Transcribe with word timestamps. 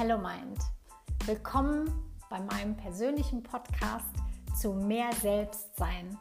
Hello 0.00 0.16
Mind. 0.16 0.60
Willkommen 1.26 1.92
bei 2.30 2.38
meinem 2.38 2.76
persönlichen 2.76 3.42
Podcast 3.42 4.14
zu 4.56 4.72
mehr 4.72 5.12
Selbstsein. 5.20 6.16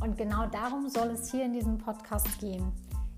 Und 0.00 0.16
genau 0.16 0.46
darum 0.46 0.88
soll 0.88 1.08
es 1.08 1.30
hier 1.30 1.44
in 1.44 1.52
diesem 1.52 1.76
Podcast 1.76 2.38
gehen. 2.38 2.72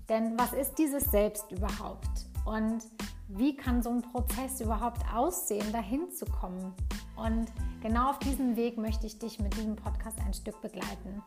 Denn 0.09 0.37
was 0.37 0.51
ist 0.51 0.75
dieses 0.77 1.09
Selbst 1.09 1.49
überhaupt? 1.53 2.27
Und 2.43 2.83
wie 3.29 3.55
kann 3.55 3.81
so 3.81 3.91
ein 3.91 4.01
Prozess 4.01 4.59
überhaupt 4.59 4.99
aussehen, 5.15 5.71
dahin 5.71 6.11
zu 6.11 6.25
kommen? 6.25 6.73
Und 7.15 7.45
genau 7.81 8.09
auf 8.09 8.19
diesem 8.19 8.57
Weg 8.57 8.77
möchte 8.77 9.07
ich 9.07 9.19
dich 9.19 9.39
mit 9.39 9.55
diesem 9.55 9.77
Podcast 9.77 10.19
ein 10.19 10.33
Stück 10.33 10.59
begleiten. 10.59 11.23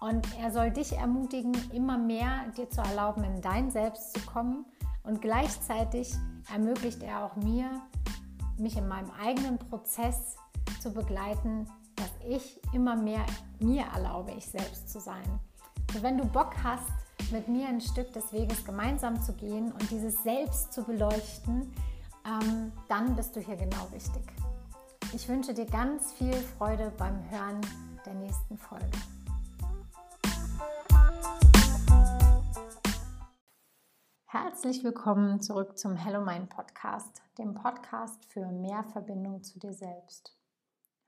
Und 0.00 0.24
er 0.38 0.52
soll 0.52 0.70
dich 0.70 0.92
ermutigen, 0.92 1.52
immer 1.72 1.98
mehr 1.98 2.44
dir 2.56 2.70
zu 2.70 2.80
erlauben, 2.80 3.24
in 3.24 3.42
dein 3.42 3.72
Selbst 3.72 4.14
zu 4.14 4.20
kommen. 4.24 4.66
Und 5.02 5.20
gleichzeitig 5.20 6.14
ermöglicht 6.52 7.02
er 7.02 7.24
auch 7.24 7.36
mir, 7.36 7.82
mich 8.58 8.76
in 8.76 8.88
meinem 8.88 9.10
eigenen 9.12 9.58
Prozess 9.58 10.36
zu 10.80 10.92
begleiten, 10.92 11.66
dass 11.96 12.10
ich 12.28 12.60
immer 12.72 12.96
mehr 12.96 13.24
mir 13.60 13.84
erlaube, 13.94 14.32
ich 14.32 14.46
selbst 14.46 14.88
zu 14.88 15.00
sein. 15.00 15.40
Und 15.94 16.02
wenn 16.02 16.18
du 16.18 16.24
Bock 16.24 16.54
hast, 16.62 16.90
mit 17.32 17.48
mir 17.48 17.68
ein 17.68 17.80
Stück 17.80 18.12
des 18.12 18.32
Weges 18.32 18.64
gemeinsam 18.64 19.22
zu 19.22 19.32
gehen 19.32 19.72
und 19.72 19.90
dieses 19.90 20.22
Selbst 20.22 20.72
zu 20.72 20.82
beleuchten, 20.82 21.72
ähm, 22.26 22.72
dann 22.88 23.16
bist 23.16 23.34
du 23.36 23.40
hier 23.40 23.56
genau 23.56 23.86
richtig. 23.92 24.22
Ich 25.12 25.28
wünsche 25.28 25.54
dir 25.54 25.66
ganz 25.66 26.12
viel 26.12 26.32
Freude 26.32 26.92
beim 26.96 27.18
Hören 27.30 27.60
der 28.04 28.14
nächsten 28.14 28.58
Folge. 28.58 28.90
Herzlich 34.36 34.82
willkommen 34.82 35.40
zurück 35.40 35.78
zum 35.78 35.94
Hello 35.94 36.20
Mind 36.20 36.48
Podcast, 36.48 37.22
dem 37.38 37.54
Podcast 37.54 38.24
für 38.24 38.48
mehr 38.48 38.82
Verbindung 38.82 39.44
zu 39.44 39.60
dir 39.60 39.72
selbst. 39.72 40.36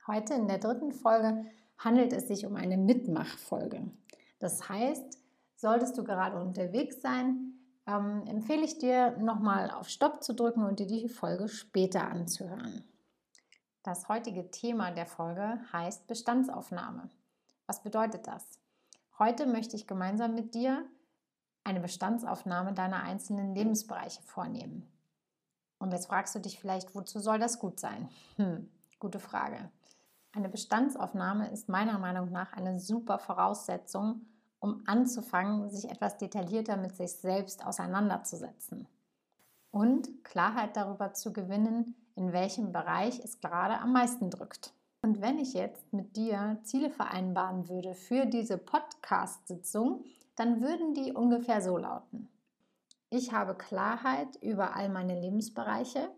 Heute 0.07 0.35
in 0.35 0.47
der 0.47 0.59
dritten 0.59 0.93
Folge 0.93 1.45
handelt 1.77 2.13
es 2.13 2.29
sich 2.29 2.47
um 2.47 2.55
eine 2.55 2.77
Mitmachfolge. 2.77 3.91
Das 4.39 4.69
heißt, 4.69 5.19
solltest 5.57 5.99
du 5.99 6.05
gerade 6.05 6.41
unterwegs 6.41 7.03
sein, 7.03 7.55
ähm, 7.89 8.23
empfehle 8.29 8.63
ich 8.63 8.79
dir 8.79 9.17
nochmal 9.19 9.73
auf 9.73 9.89
Stopp 9.89 10.23
zu 10.23 10.33
drücken 10.33 10.63
und 10.63 10.79
dir 10.79 10.87
die 10.87 11.09
Folge 11.09 11.49
später 11.49 12.07
anzuhören. 12.09 12.85
Das 13.83 14.09
heutige 14.09 14.53
Thema 14.53 14.93
der 14.93 15.07
Folge 15.07 15.59
heißt 15.73 16.07
Bestandsaufnahme. 16.07 17.11
Was 17.67 17.83
bedeutet 17.83 18.29
das? 18.29 18.61
Heute 19.19 19.47
möchte 19.47 19.75
ich 19.75 19.89
gemeinsam 19.89 20.37
mit 20.37 20.55
dir 20.55 20.87
eine 21.67 21.81
Bestandsaufnahme 21.81 22.73
deiner 22.73 23.03
einzelnen 23.03 23.55
Lebensbereiche 23.55 24.23
vornehmen. 24.23 24.87
Und 25.79 25.93
jetzt 25.93 26.07
fragst 26.07 26.35
du 26.35 26.39
dich 26.39 26.59
vielleicht, 26.59 26.95
wozu 26.95 27.19
soll 27.19 27.39
das 27.39 27.59
gut 27.59 27.81
sein? 27.81 28.09
Hm, 28.37 28.69
gute 28.99 29.21
Frage. 29.21 29.71
Eine 30.33 30.49
Bestandsaufnahme 30.49 31.51
ist 31.51 31.69
meiner 31.69 31.99
Meinung 31.99 32.31
nach 32.31 32.53
eine 32.53 32.79
super 32.79 33.19
Voraussetzung, 33.19 34.23
um 34.61 34.83
anzufangen, 34.87 35.69
sich 35.71 35.91
etwas 35.91 36.17
detaillierter 36.19 36.77
mit 36.77 36.97
sich 36.97 37.13
selbst 37.13 37.67
auseinanderzusetzen 37.67 38.87
und 39.71 40.25
Klarheit 40.25 40.77
darüber 40.77 41.13
zu 41.13 41.33
gewinnen, 41.33 41.95
in 42.15 42.33
welchem 42.33 42.73
Bereich 42.73 43.21
es 43.23 43.41
gerade 43.41 43.79
am 43.79 43.93
meisten 43.93 44.31
drückt. 44.31 44.73
Und 45.03 45.21
wenn 45.21 45.39
ich 45.39 45.53
jetzt 45.53 45.93
mit 45.93 46.17
dir 46.17 46.59
Ziele 46.63 46.91
vereinbaren 46.91 47.69
würde 47.69 47.95
für 47.95 48.25
diese 48.25 48.57
Podcast-Sitzung, 48.57 50.05
dann 50.37 50.61
würden 50.61 50.95
die 50.95 51.13
ungefähr 51.13 51.61
so 51.61 51.77
lauten. 51.77 52.29
Ich 53.11 53.33
habe 53.33 53.55
Klarheit 53.55 54.37
über 54.43 54.75
all 54.75 54.89
meine 54.89 55.19
Lebensbereiche. 55.21 56.11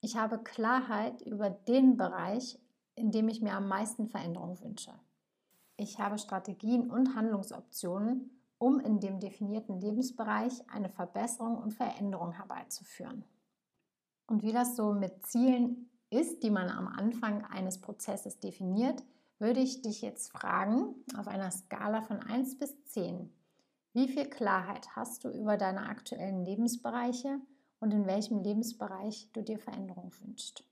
Ich 0.00 0.16
habe 0.16 0.38
Klarheit 0.38 1.22
über 1.22 1.50
den 1.50 1.96
Bereich, 1.96 2.58
in 2.94 3.10
dem 3.10 3.28
ich 3.28 3.40
mir 3.40 3.54
am 3.54 3.68
meisten 3.68 4.08
Veränderung 4.08 4.60
wünsche. 4.60 4.92
Ich 5.76 5.98
habe 5.98 6.18
Strategien 6.18 6.90
und 6.90 7.16
Handlungsoptionen, 7.16 8.30
um 8.58 8.78
in 8.80 9.00
dem 9.00 9.18
definierten 9.18 9.80
Lebensbereich 9.80 10.68
eine 10.70 10.88
Verbesserung 10.88 11.58
und 11.58 11.72
Veränderung 11.72 12.32
herbeizuführen. 12.32 13.24
Und 14.26 14.42
wie 14.42 14.52
das 14.52 14.76
so 14.76 14.92
mit 14.92 15.26
Zielen 15.26 15.90
ist, 16.10 16.42
die 16.42 16.50
man 16.50 16.68
am 16.68 16.86
Anfang 16.86 17.44
eines 17.44 17.80
Prozesses 17.80 18.38
definiert, 18.38 19.04
würde 19.38 19.60
ich 19.60 19.82
dich 19.82 20.00
jetzt 20.00 20.30
fragen, 20.30 20.94
auf 21.18 21.26
einer 21.26 21.50
Skala 21.50 22.02
von 22.02 22.20
1 22.20 22.58
bis 22.58 22.84
10, 22.84 23.32
wie 23.94 24.08
viel 24.08 24.28
Klarheit 24.28 24.88
hast 24.96 25.22
du 25.22 25.30
über 25.30 25.56
deine 25.56 25.88
aktuellen 25.88 26.44
Lebensbereiche 26.44 27.38
und 27.78 27.92
in 27.92 28.06
welchem 28.06 28.42
Lebensbereich 28.42 29.30
du 29.32 29.40
dir 29.40 29.58
Veränderung 29.58 30.12
wünschst? 30.20 30.64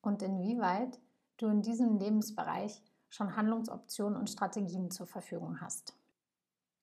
Und 0.00 0.22
inwieweit 0.22 1.00
du 1.38 1.48
in 1.48 1.60
diesem 1.60 1.98
Lebensbereich 1.98 2.80
schon 3.10 3.36
Handlungsoptionen 3.36 4.16
und 4.16 4.30
Strategien 4.30 4.92
zur 4.92 5.08
Verfügung 5.08 5.60
hast. 5.60 5.96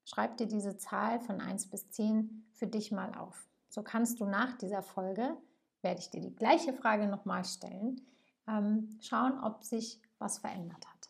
Schreib 0.04 0.36
dir 0.36 0.48
diese 0.48 0.76
Zahl 0.76 1.22
von 1.22 1.40
1 1.40 1.68
bis 1.68 1.90
10 1.92 2.46
für 2.52 2.68
dich 2.68 2.92
mal 2.92 3.16
auf. 3.16 3.48
So 3.70 3.82
kannst 3.82 4.20
du 4.20 4.26
nach 4.26 4.58
dieser 4.58 4.82
Folge, 4.82 5.38
werde 5.82 6.02
ich 6.02 6.10
dir 6.10 6.20
die 6.20 6.36
gleiche 6.36 6.74
Frage 6.74 7.08
nochmal 7.08 7.46
stellen, 7.46 8.02
ähm, 8.48 8.98
schauen, 9.00 9.40
ob 9.42 9.64
sich 9.64 10.02
was 10.20 10.40
verändert 10.40 10.86
hat. 10.86 11.10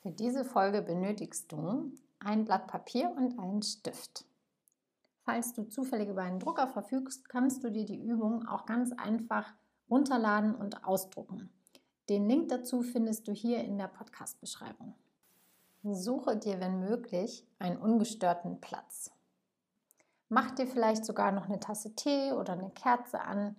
Für 0.00 0.10
diese 0.10 0.44
Folge 0.44 0.80
benötigst 0.80 1.52
du 1.52 1.92
ein 2.20 2.44
Blatt 2.44 2.66
Papier 2.66 3.10
und 3.16 3.38
einen 3.38 3.62
Stift. 3.62 4.24
Falls 5.24 5.52
du 5.52 5.64
zufällig 5.64 6.08
über 6.08 6.22
einen 6.22 6.38
Drucker 6.38 6.68
verfügst, 6.68 7.28
kannst 7.28 7.64
du 7.64 7.70
dir 7.70 7.84
die 7.84 8.00
Übung 8.00 8.46
auch 8.46 8.64
ganz 8.64 8.92
einfach 8.92 9.54
runterladen 9.90 10.54
und 10.54 10.84
ausdrucken. 10.84 11.50
Den 12.08 12.28
Link 12.28 12.48
dazu 12.48 12.82
findest 12.82 13.26
du 13.26 13.32
hier 13.32 13.64
in 13.64 13.78
der 13.78 13.88
Podcast-Beschreibung. 13.88 14.94
Suche 15.82 16.36
dir, 16.36 16.60
wenn 16.60 16.80
möglich, 16.80 17.44
einen 17.58 17.76
ungestörten 17.76 18.60
Platz. 18.60 19.10
Mach 20.28 20.52
dir 20.52 20.66
vielleicht 20.66 21.04
sogar 21.04 21.32
noch 21.32 21.46
eine 21.46 21.60
Tasse 21.60 21.94
Tee 21.94 22.32
oder 22.32 22.52
eine 22.52 22.70
Kerze 22.70 23.20
an. 23.20 23.56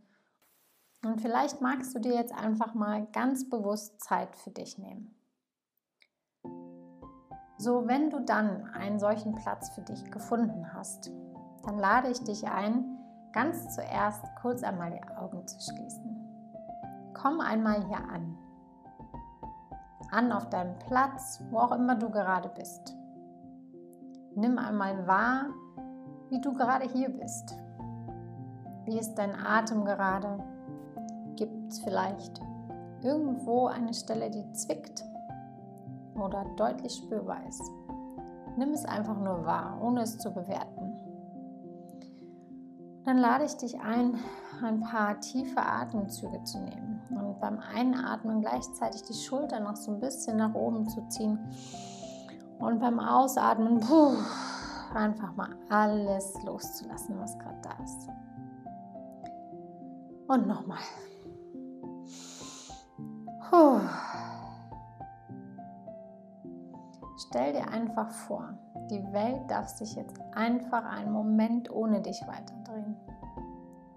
Und 1.03 1.21
vielleicht 1.21 1.61
magst 1.61 1.95
du 1.95 1.99
dir 1.99 2.13
jetzt 2.13 2.33
einfach 2.33 2.73
mal 2.73 3.07
ganz 3.07 3.49
bewusst 3.49 4.01
Zeit 4.01 4.35
für 4.35 4.51
dich 4.51 4.77
nehmen. 4.77 5.16
So, 7.59 7.87
wenn 7.87 8.11
du 8.11 8.19
dann 8.19 8.69
einen 8.73 8.99
solchen 8.99 9.33
Platz 9.33 9.69
für 9.69 9.81
dich 9.81 10.11
gefunden 10.11 10.73
hast, 10.73 11.11
dann 11.65 11.79
lade 11.79 12.09
ich 12.09 12.23
dich 12.23 12.47
ein, 12.47 12.99
ganz 13.33 13.73
zuerst 13.73 14.23
kurz 14.41 14.61
einmal 14.63 14.91
die 14.91 15.17
Augen 15.17 15.45
zu 15.47 15.59
schließen. 15.59 16.17
Komm 17.15 17.41
einmal 17.41 17.83
hier 17.87 17.97
an. 17.97 18.37
An 20.11 20.31
auf 20.31 20.49
deinem 20.49 20.77
Platz, 20.79 21.43
wo 21.49 21.57
auch 21.57 21.71
immer 21.71 21.95
du 21.95 22.11
gerade 22.11 22.49
bist. 22.49 22.95
Nimm 24.35 24.59
einmal 24.59 25.07
wahr, 25.07 25.47
wie 26.29 26.39
du 26.39 26.53
gerade 26.53 26.87
hier 26.87 27.09
bist. 27.09 27.57
Wie 28.85 28.99
ist 28.99 29.15
dein 29.15 29.35
Atem 29.35 29.83
gerade? 29.83 30.37
Gibt 31.35 31.73
es 31.73 31.79
vielleicht 31.79 32.39
irgendwo 33.01 33.65
eine 33.65 33.95
Stelle, 33.95 34.29
die 34.29 34.51
zwickt? 34.53 35.03
Oder 36.17 36.45
deutlich 36.55 36.95
spürbar 36.95 37.45
ist. 37.47 37.63
Nimm 38.57 38.71
es 38.71 38.85
einfach 38.85 39.17
nur 39.17 39.45
wahr, 39.45 39.79
ohne 39.81 40.01
es 40.01 40.17
zu 40.17 40.31
bewerten. 40.31 40.87
Dann 43.05 43.19
lade 43.19 43.45
ich 43.45 43.55
dich 43.55 43.79
ein, 43.79 44.15
ein 44.61 44.81
paar 44.81 45.19
tiefe 45.21 45.61
Atemzüge 45.61 46.43
zu 46.43 46.59
nehmen 46.59 47.01
und 47.09 47.39
beim 47.39 47.59
Einatmen 47.59 48.41
gleichzeitig 48.41 49.03
die 49.03 49.13
Schulter 49.13 49.59
noch 49.59 49.75
so 49.75 49.91
ein 49.91 49.99
bisschen 49.99 50.37
nach 50.37 50.53
oben 50.53 50.89
zu 50.89 51.07
ziehen 51.07 51.39
und 52.59 52.79
beim 52.79 52.99
Ausatmen 52.99 53.79
puh, 53.79 54.15
einfach 54.93 55.35
mal 55.35 55.55
alles 55.69 56.33
loszulassen, 56.43 57.19
was 57.19 57.37
gerade 57.37 57.61
da 57.61 57.83
ist. 57.83 58.09
Und 60.27 60.47
nochmal. 60.47 60.79
Puh. 63.49 63.79
Stell 67.19 67.53
dir 67.53 67.67
einfach 67.69 68.11
vor, 68.11 68.53
die 68.91 69.03
Welt 69.11 69.49
darf 69.49 69.69
sich 69.69 69.95
jetzt 69.95 70.21
einfach 70.35 70.85
einen 70.85 71.11
Moment 71.11 71.71
ohne 71.71 71.99
dich 72.01 72.21
weiterdrehen. 72.27 72.95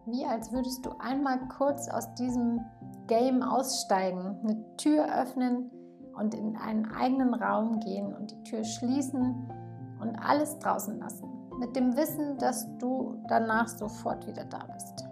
Wie 0.07 0.25
als 0.25 0.51
würdest 0.53 0.87
du 0.87 0.93
einmal 0.99 1.39
kurz 1.49 1.89
aus 1.91 2.15
diesem 2.15 2.65
Game 3.09 3.43
aussteigen, 3.43 4.39
eine 4.43 4.77
Tür 4.79 5.05
öffnen 5.21 5.71
und 6.17 6.35
in 6.35 6.57
einen 6.57 6.91
eigenen 6.93 7.35
Raum 7.35 7.81
gehen 7.81 8.15
und 8.17 8.31
die 8.31 8.43
Tür 8.43 8.65
schließen 8.65 9.53
und 10.01 10.17
alles 10.17 10.59
draußen 10.59 10.99
lassen. 10.99 11.29
Mit 11.59 11.77
dem 11.77 11.95
Wissen, 11.97 12.39
dass 12.39 12.67
du 12.79 13.23
danach 13.29 13.69
sofort 13.69 14.27
wieder 14.27 14.47
da 14.47 14.65
bist. 14.73 15.05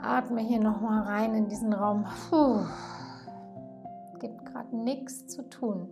Atme 0.00 0.42
hier 0.42 0.60
nochmal 0.60 1.02
rein 1.02 1.34
in 1.34 1.48
diesen 1.48 1.72
Raum. 1.72 2.04
Puh 2.30 2.60
hat 4.66 4.72
nichts 4.72 5.26
zu 5.28 5.48
tun. 5.48 5.88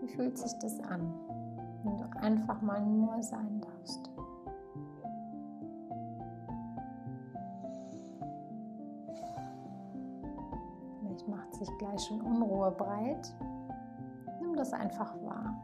Wie 0.00 0.08
fühlt 0.08 0.38
sich 0.38 0.52
das 0.60 0.80
an, 0.80 1.12
wenn 1.84 1.96
du 1.98 2.04
einfach 2.18 2.62
mal 2.62 2.80
nur 2.80 3.22
sein 3.22 3.60
darfst? 3.60 4.10
Vielleicht 10.98 11.28
macht 11.28 11.54
sich 11.54 11.68
gleich 11.78 12.00
schon 12.00 12.22
Unruhe 12.22 12.70
breit. 12.70 13.34
Nimm 14.40 14.56
das 14.56 14.72
einfach 14.72 15.14
wahr. 15.22 15.54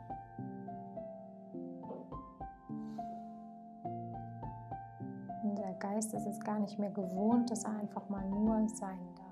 Unser 5.43 5.73
Geist 5.79 6.12
ist 6.12 6.26
es 6.26 6.38
gar 6.41 6.59
nicht 6.59 6.79
mehr 6.79 6.91
gewohnt, 6.91 7.50
dass 7.50 7.64
er 7.64 7.79
einfach 7.79 8.06
mal 8.11 8.29
nur 8.29 8.69
sein 8.69 8.99
darf. 9.14 9.25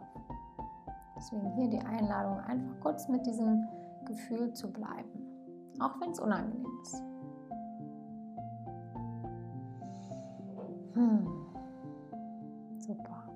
Deswegen 1.25 1.55
hier 1.55 1.69
die 1.71 1.79
Einladung, 1.79 2.39
einfach 2.41 2.79
kurz 2.81 3.09
mit 3.09 3.25
diesem 3.25 3.67
Gefühl 4.05 4.53
zu 4.53 4.71
bleiben, 4.71 5.73
auch 5.81 5.99
wenn 5.99 6.11
es 6.11 6.21
unangenehm 6.21 6.67
ist. 6.83 7.03
Hm. 10.93 11.27
Super. 12.77 13.27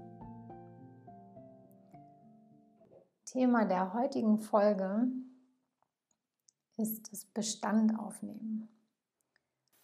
Thema 3.24 3.64
der 3.64 3.94
heutigen 3.94 4.38
Folge 4.38 5.06
ist 6.76 7.10
das 7.10 7.24
Bestand 7.24 7.98
aufnehmen. 7.98 8.68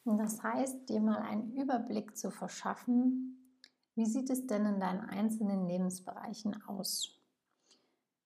Und 0.05 0.19
das 0.19 0.43
heißt, 0.43 0.91
dir 0.91 1.01
mal 1.01 1.23
einen 1.23 1.55
Überblick 1.55 2.19
zu 2.19 2.31
verschaffen, 2.31 3.63
wie 3.95 4.05
sieht 4.05 4.29
es 4.29 4.47
denn 4.47 4.67
in 4.67 4.79
deinen 4.79 5.01
einzelnen 5.01 5.67
Lebensbereichen 5.67 6.63
aus? 6.65 7.24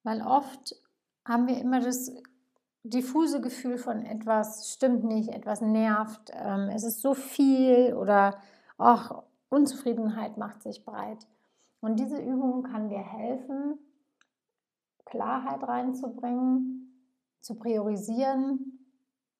Weil 0.02 0.22
oft 0.22 0.74
haben 1.24 1.46
wir 1.46 1.58
immer 1.58 1.80
das 1.80 2.12
diffuse 2.82 3.40
Gefühl 3.40 3.78
von 3.78 4.04
etwas 4.04 4.72
stimmt 4.72 5.04
nicht, 5.04 5.28
etwas 5.30 5.60
nervt, 5.60 6.30
ähm, 6.32 6.70
es 6.74 6.84
ist 6.84 7.02
so 7.02 7.14
viel 7.14 7.94
oder 7.94 8.38
auch 8.78 9.24
Unzufriedenheit 9.50 10.36
macht 10.36 10.62
sich 10.62 10.84
breit. 10.84 11.26
Und 11.80 11.98
diese 11.98 12.20
Übung 12.20 12.62
kann 12.64 12.88
dir 12.88 12.98
helfen, 12.98 13.78
Klarheit 15.04 15.62
reinzubringen, 15.62 16.88
zu 17.40 17.54
priorisieren 17.54 18.78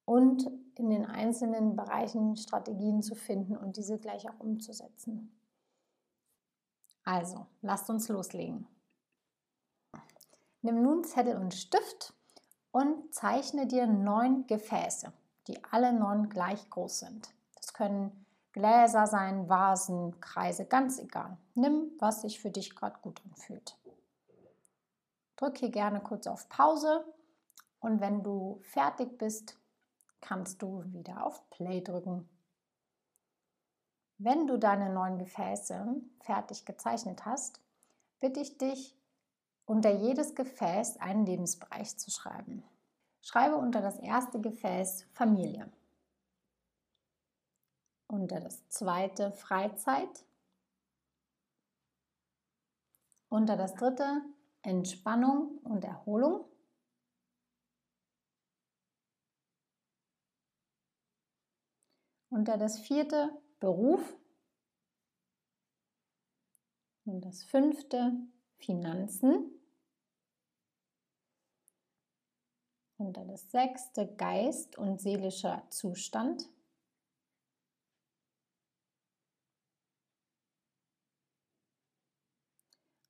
und 0.05 0.51
in 0.77 0.89
den 0.91 1.05
einzelnen 1.05 1.77
Bereichen 1.77 2.37
Strategien 2.37 3.03
zu 3.03 3.15
finden 3.15 3.57
und 3.57 3.77
diese 3.77 3.99
gleich 3.99 4.31
auch 4.31 4.39
umzusetzen. 4.39 5.35
Also, 7.05 7.47
lasst 7.63 7.91
uns 7.91 8.09
loslegen. 8.09 8.67
Nimm 10.63 10.83
nun 10.83 11.05
Zettel 11.05 11.37
und 11.37 11.55
Stift 11.55 12.15
und 12.73 13.15
zeichne 13.15 13.67
dir 13.67 13.87
neun 13.87 14.47
Gefäße, 14.47 15.13
die 15.47 15.63
alle 15.71 15.93
neun 15.93 16.29
gleich 16.29 16.69
groß 16.71 17.01
sind. 17.01 17.31
Das 17.55 17.73
können 17.73 18.27
Gläser 18.53 19.07
sein, 19.07 19.49
Vasen, 19.49 20.21
Kreise, 20.21 20.65
ganz 20.65 20.99
egal. 20.99 21.37
Nimm, 21.55 21.93
was 21.99 22.23
sich 22.23 22.41
für 22.41 22.51
dich 22.51 22.75
gerade 22.75 22.99
gut 23.03 23.21
anfühlt. 23.25 23.77
Drück 25.37 25.59
hier 25.59 25.71
gerne 25.71 26.01
kurz 26.01 26.27
auf 26.27 26.49
Pause 26.49 27.05
und 27.79 28.01
wenn 28.01 28.25
du 28.25 28.61
fertig 28.65 29.19
bist, 29.19 29.57
kannst 30.21 30.61
du 30.63 30.83
wieder 30.87 31.25
auf 31.25 31.49
Play 31.51 31.81
drücken. 31.81 32.29
Wenn 34.19 34.49
du 34.49 34.59
deine 34.59 34.93
neuen 34.93 35.19
Gefäße 35.19 36.03
fertig 36.21 36.65
gezeichnet 36.65 37.25
hast, 37.25 37.61
bitte 38.19 38.41
ich 38.41 38.59
dich, 38.59 38.98
unter 39.69 39.91
jedes 39.91 40.35
Gefäß 40.35 40.97
einen 40.97 41.27
Lebensbereich 41.27 41.97
zu 41.97 42.11
schreiben. 42.11 42.65
Schreibe 43.21 43.57
unter 43.57 43.81
das 43.81 43.99
erste 43.99 44.41
Gefäß 44.41 45.07
Familie 45.13 45.71
unter 48.09 48.41
das 48.41 48.67
zweite 48.69 49.33
Freizeit, 49.33 50.25
unter 53.29 53.57
das 53.57 53.75
dritte 53.75 54.23
Entspannung 54.63 55.59
und 55.59 55.85
Erholung, 55.85 56.47
unter 62.31 62.57
das 62.57 62.79
vierte 62.79 63.31
Beruf 63.61 64.17
und 67.05 67.21
das 67.21 67.45
fünfte 67.45 68.13
Finanzen. 68.57 69.58
Unter 72.99 73.25
das 73.25 73.49
sechste 73.53 74.13
Geist 74.17 74.77
und 74.77 75.01
seelischer 75.01 75.65
Zustand. 75.71 76.51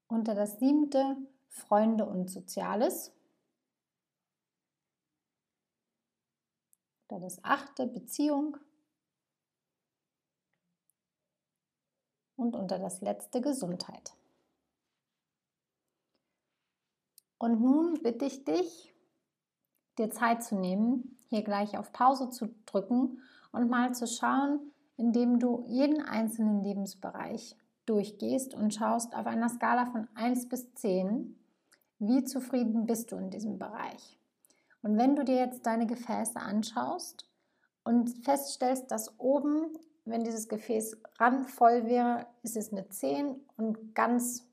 Unter 0.08 0.34
das 0.34 0.58
siebte 0.58 1.16
Freunde 1.48 2.04
und 2.04 2.28
Soziales. 2.28 3.12
Unter 7.08 7.20
das 7.24 7.42
achte 7.42 7.86
Beziehung. 7.86 8.58
Und 12.36 12.54
unter 12.54 12.78
das 12.78 13.00
letzte 13.00 13.40
Gesundheit. 13.40 14.14
Und 17.38 17.60
nun 17.62 18.02
bitte 18.02 18.26
ich 18.26 18.44
dich, 18.44 18.87
dir 19.98 20.10
Zeit 20.10 20.42
zu 20.42 20.56
nehmen, 20.56 21.16
hier 21.28 21.42
gleich 21.42 21.76
auf 21.76 21.92
Pause 21.92 22.30
zu 22.30 22.48
drücken 22.66 23.18
und 23.52 23.68
mal 23.68 23.94
zu 23.94 24.06
schauen, 24.06 24.60
indem 24.96 25.38
du 25.38 25.64
jeden 25.66 26.02
einzelnen 26.02 26.62
Lebensbereich 26.62 27.56
durchgehst 27.86 28.54
und 28.54 28.74
schaust 28.74 29.14
auf 29.14 29.26
einer 29.26 29.48
Skala 29.48 29.86
von 29.86 30.08
1 30.14 30.48
bis 30.48 30.72
10, 30.74 31.36
wie 31.98 32.24
zufrieden 32.24 32.86
bist 32.86 33.12
du 33.12 33.16
in 33.16 33.30
diesem 33.30 33.58
Bereich. 33.58 34.18
Und 34.82 34.96
wenn 34.98 35.16
du 35.16 35.24
dir 35.24 35.36
jetzt 35.36 35.66
deine 35.66 35.86
Gefäße 35.86 36.38
anschaust 36.38 37.28
und 37.84 38.10
feststellst, 38.24 38.90
dass 38.90 39.18
oben, 39.18 39.76
wenn 40.04 40.24
dieses 40.24 40.48
Gefäß 40.48 40.96
randvoll 41.18 41.86
wäre, 41.86 42.26
ist 42.42 42.56
es 42.56 42.72
eine 42.72 42.88
10 42.88 43.36
und 43.56 43.94
ganz 43.94 44.48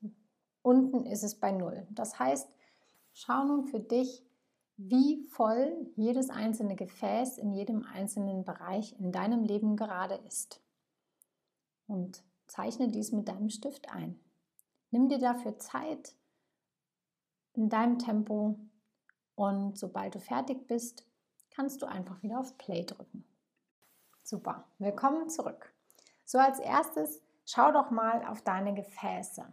unten 0.61 1.05
ist 1.05 1.23
es 1.23 1.35
bei 1.35 1.51
0. 1.51 1.85
Das 1.91 2.17
heißt, 2.17 2.49
schau 3.13 3.43
nun 3.43 3.65
für 3.65 3.79
dich, 3.79 4.24
wie 4.77 5.23
voll 5.29 5.89
jedes 5.95 6.29
einzelne 6.29 6.75
Gefäß 6.75 7.37
in 7.37 7.53
jedem 7.53 7.83
einzelnen 7.85 8.43
Bereich 8.43 8.97
in 8.99 9.11
deinem 9.11 9.43
Leben 9.43 9.77
gerade 9.77 10.15
ist. 10.27 10.61
Und 11.87 12.23
Zeichne 12.47 12.89
dies 12.89 13.11
mit 13.11 13.27
deinem 13.27 13.49
Stift 13.49 13.89
ein. 13.89 14.19
Nimm 14.91 15.09
dir 15.09 15.19
dafür 15.19 15.57
Zeit 15.59 16.15
in 17.53 17.69
deinem 17.69 17.99
Tempo 17.99 18.59
und 19.35 19.77
sobald 19.77 20.15
du 20.15 20.19
fertig 20.19 20.67
bist, 20.67 21.05
kannst 21.51 21.81
du 21.81 21.85
einfach 21.85 22.21
wieder 22.21 22.39
auf 22.39 22.57
Play 22.57 22.83
drücken. 22.83 23.25
Super, 24.23 24.65
willkommen 24.77 25.29
zurück. 25.29 25.73
So 26.25 26.37
als 26.37 26.59
erstes 26.59 27.21
schau 27.45 27.71
doch 27.71 27.91
mal 27.91 28.25
auf 28.25 28.41
deine 28.41 28.73
Gefäße. 28.73 29.45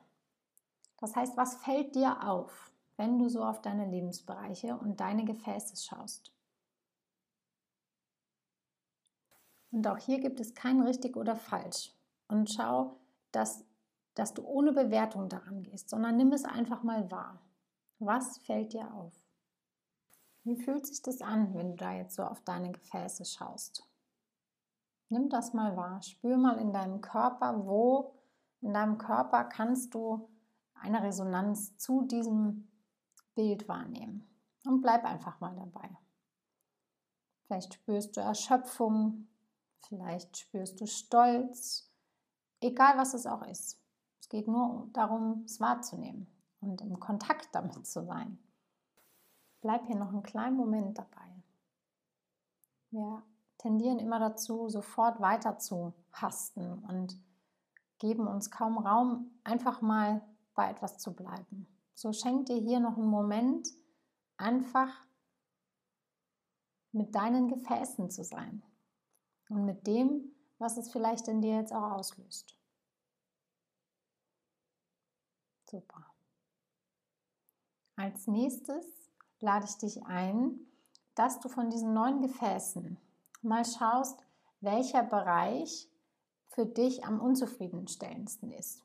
Das 0.99 1.15
heißt, 1.15 1.37
was 1.37 1.57
fällt 1.57 1.95
dir 1.95 2.27
auf, 2.27 2.72
wenn 2.97 3.19
du 3.19 3.29
so 3.29 3.45
auf 3.45 3.63
deine 3.63 3.87
Lebensbereiche 3.87 4.77
und 4.77 5.01
deine 5.01 5.25
Gefäße 5.25 5.77
schaust? 5.77 6.33
Und 9.71 9.87
auch 9.87 9.99
hier 9.99 10.21
gibt 10.21 10.39
es 10.39 10.55
kein 10.55 10.83
richtig 10.83 11.17
oder 11.17 11.35
falsch 11.35 11.95
und 12.29 12.53
schau, 12.53 13.01
dass, 13.33 13.65
dass 14.15 14.35
du 14.35 14.45
ohne 14.45 14.73
Bewertung 14.73 15.29
daran 15.29 15.63
gehst, 15.63 15.89
sondern 15.89 16.17
nimm 16.17 16.33
es 16.33 16.45
einfach 16.45 16.83
mal 16.83 17.11
wahr. 17.11 17.41
Was 17.99 18.39
fällt 18.39 18.75
dir 18.75 18.93
auf? 18.93 19.15
Wie 20.45 20.57
fühlt 20.57 20.87
sich 20.87 21.03
das 21.03 21.23
an, 21.23 21.55
wenn 21.55 21.71
du 21.71 21.77
da 21.77 21.93
jetzt 21.93 22.17
so 22.17 22.25
auf 22.25 22.43
deine 22.43 22.73
Gefäße 22.73 23.25
schaust? 23.25 23.89
Nimm 25.09 25.29
das 25.29 25.53
mal 25.53 25.77
wahr. 25.77 26.03
Spür 26.03 26.37
mal 26.37 26.59
in 26.59 26.73
deinem 26.73 27.01
Körper, 27.01 27.65
wo 27.65 28.15
in 28.61 28.75
deinem 28.75 28.99
Körper 28.99 29.45
kannst 29.45 29.95
du 29.95 30.29
eine 30.75 31.03
Resonanz 31.03 31.77
zu 31.79 32.03
diesem 32.03 32.72
Bild 33.35 33.69
wahrnehmen. 33.69 34.29
Und 34.65 34.81
bleib 34.81 35.05
einfach 35.05 35.41
mal 35.41 35.55
dabei. 35.57 35.89
Vielleicht 37.45 37.75
spürst 37.75 38.17
du 38.17 38.21
Erschöpfung, 38.21 39.27
vielleicht 39.81 40.37
spürst 40.39 40.81
du 40.81 40.87
Stolz, 40.87 41.93
Egal 42.63 42.97
was 42.97 43.13
es 43.13 43.27
auch 43.27 43.43
ist. 43.43 43.81
Es 44.21 44.29
geht 44.29 44.47
nur 44.47 44.89
darum, 44.93 45.43
es 45.45 45.59
wahrzunehmen 45.59 46.29
und 46.61 46.81
im 46.81 47.01
Kontakt 47.01 47.49
damit 47.53 47.87
zu 47.87 48.05
sein. 48.05 48.39
Bleib 49.61 49.85
hier 49.87 49.97
noch 49.97 50.11
einen 50.11 50.23
kleinen 50.23 50.57
Moment 50.57 50.97
dabei. 50.97 51.43
Wir 52.91 53.23
tendieren 53.59 53.99
immer 53.99 54.21
dazu, 54.21 54.69
sofort 54.69 55.21
weiter 55.21 55.59
zu 55.59 55.93
hasten 56.13 56.85
und 56.85 57.19
geben 57.99 58.29
uns 58.29 58.51
kaum 58.53 58.79
Raum, 58.79 59.33
einfach 59.43 59.81
mal 59.81 60.23
bei 60.55 60.71
etwas 60.71 60.99
zu 60.99 61.15
bleiben. 61.15 61.67
So 61.95 62.13
schenk 62.13 62.47
dir 62.47 62.57
hier 62.57 62.81
noch 62.81 62.97
einen 62.97 63.07
Moment, 63.07 63.69
einfach 64.37 65.07
mit 66.93 67.15
deinen 67.15 67.49
Gefäßen 67.49 68.11
zu 68.11 68.25
sein 68.25 68.63
und 69.49 69.65
mit 69.65 69.87
dem, 69.87 70.35
was 70.59 70.77
es 70.77 70.91
vielleicht 70.91 71.29
in 71.29 71.41
dir 71.41 71.57
jetzt 71.57 71.73
auch 71.73 71.93
auslöst. 71.93 72.57
Super. 75.71 76.07
Als 77.97 78.27
nächstes 78.27 78.87
lade 79.41 79.65
ich 79.65 79.77
dich 79.79 80.05
ein, 80.05 80.61
dass 81.15 81.41
du 81.41 81.49
von 81.49 81.71
diesen 81.71 81.93
neun 81.95 82.21
Gefäßen 82.21 82.99
mal 83.43 83.65
schaust, 83.65 84.23
welcher 84.61 85.03
Bereich 85.03 85.89
für 86.49 86.67
dich 86.67 87.05
am 87.05 87.21
unzufriedenstellendsten 87.21 88.51
ist. 88.51 88.85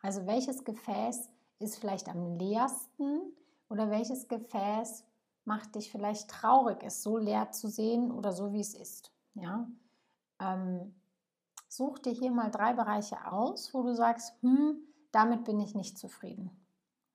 Also 0.00 0.26
welches 0.26 0.64
Gefäß 0.64 1.28
ist 1.58 1.78
vielleicht 1.78 2.08
am 2.08 2.38
leersten 2.38 3.20
oder 3.68 3.90
welches 3.90 4.28
Gefäß 4.28 5.04
macht 5.44 5.74
dich 5.74 5.90
vielleicht 5.90 6.28
traurig, 6.28 6.82
es 6.82 7.02
so 7.02 7.18
leer 7.18 7.52
zu 7.52 7.68
sehen 7.68 8.10
oder 8.10 8.32
so 8.32 8.52
wie 8.52 8.60
es 8.60 8.74
ist. 8.74 9.12
Ja? 9.34 9.68
Ähm, 10.40 10.94
such 11.68 11.98
dir 12.00 12.12
hier 12.12 12.30
mal 12.30 12.50
drei 12.50 12.72
Bereiche 12.72 13.30
aus, 13.30 13.72
wo 13.72 13.82
du 13.82 13.94
sagst, 13.94 14.34
hm, 14.42 14.78
damit 15.12 15.44
bin 15.44 15.60
ich 15.60 15.74
nicht 15.74 15.98
zufrieden. 15.98 16.50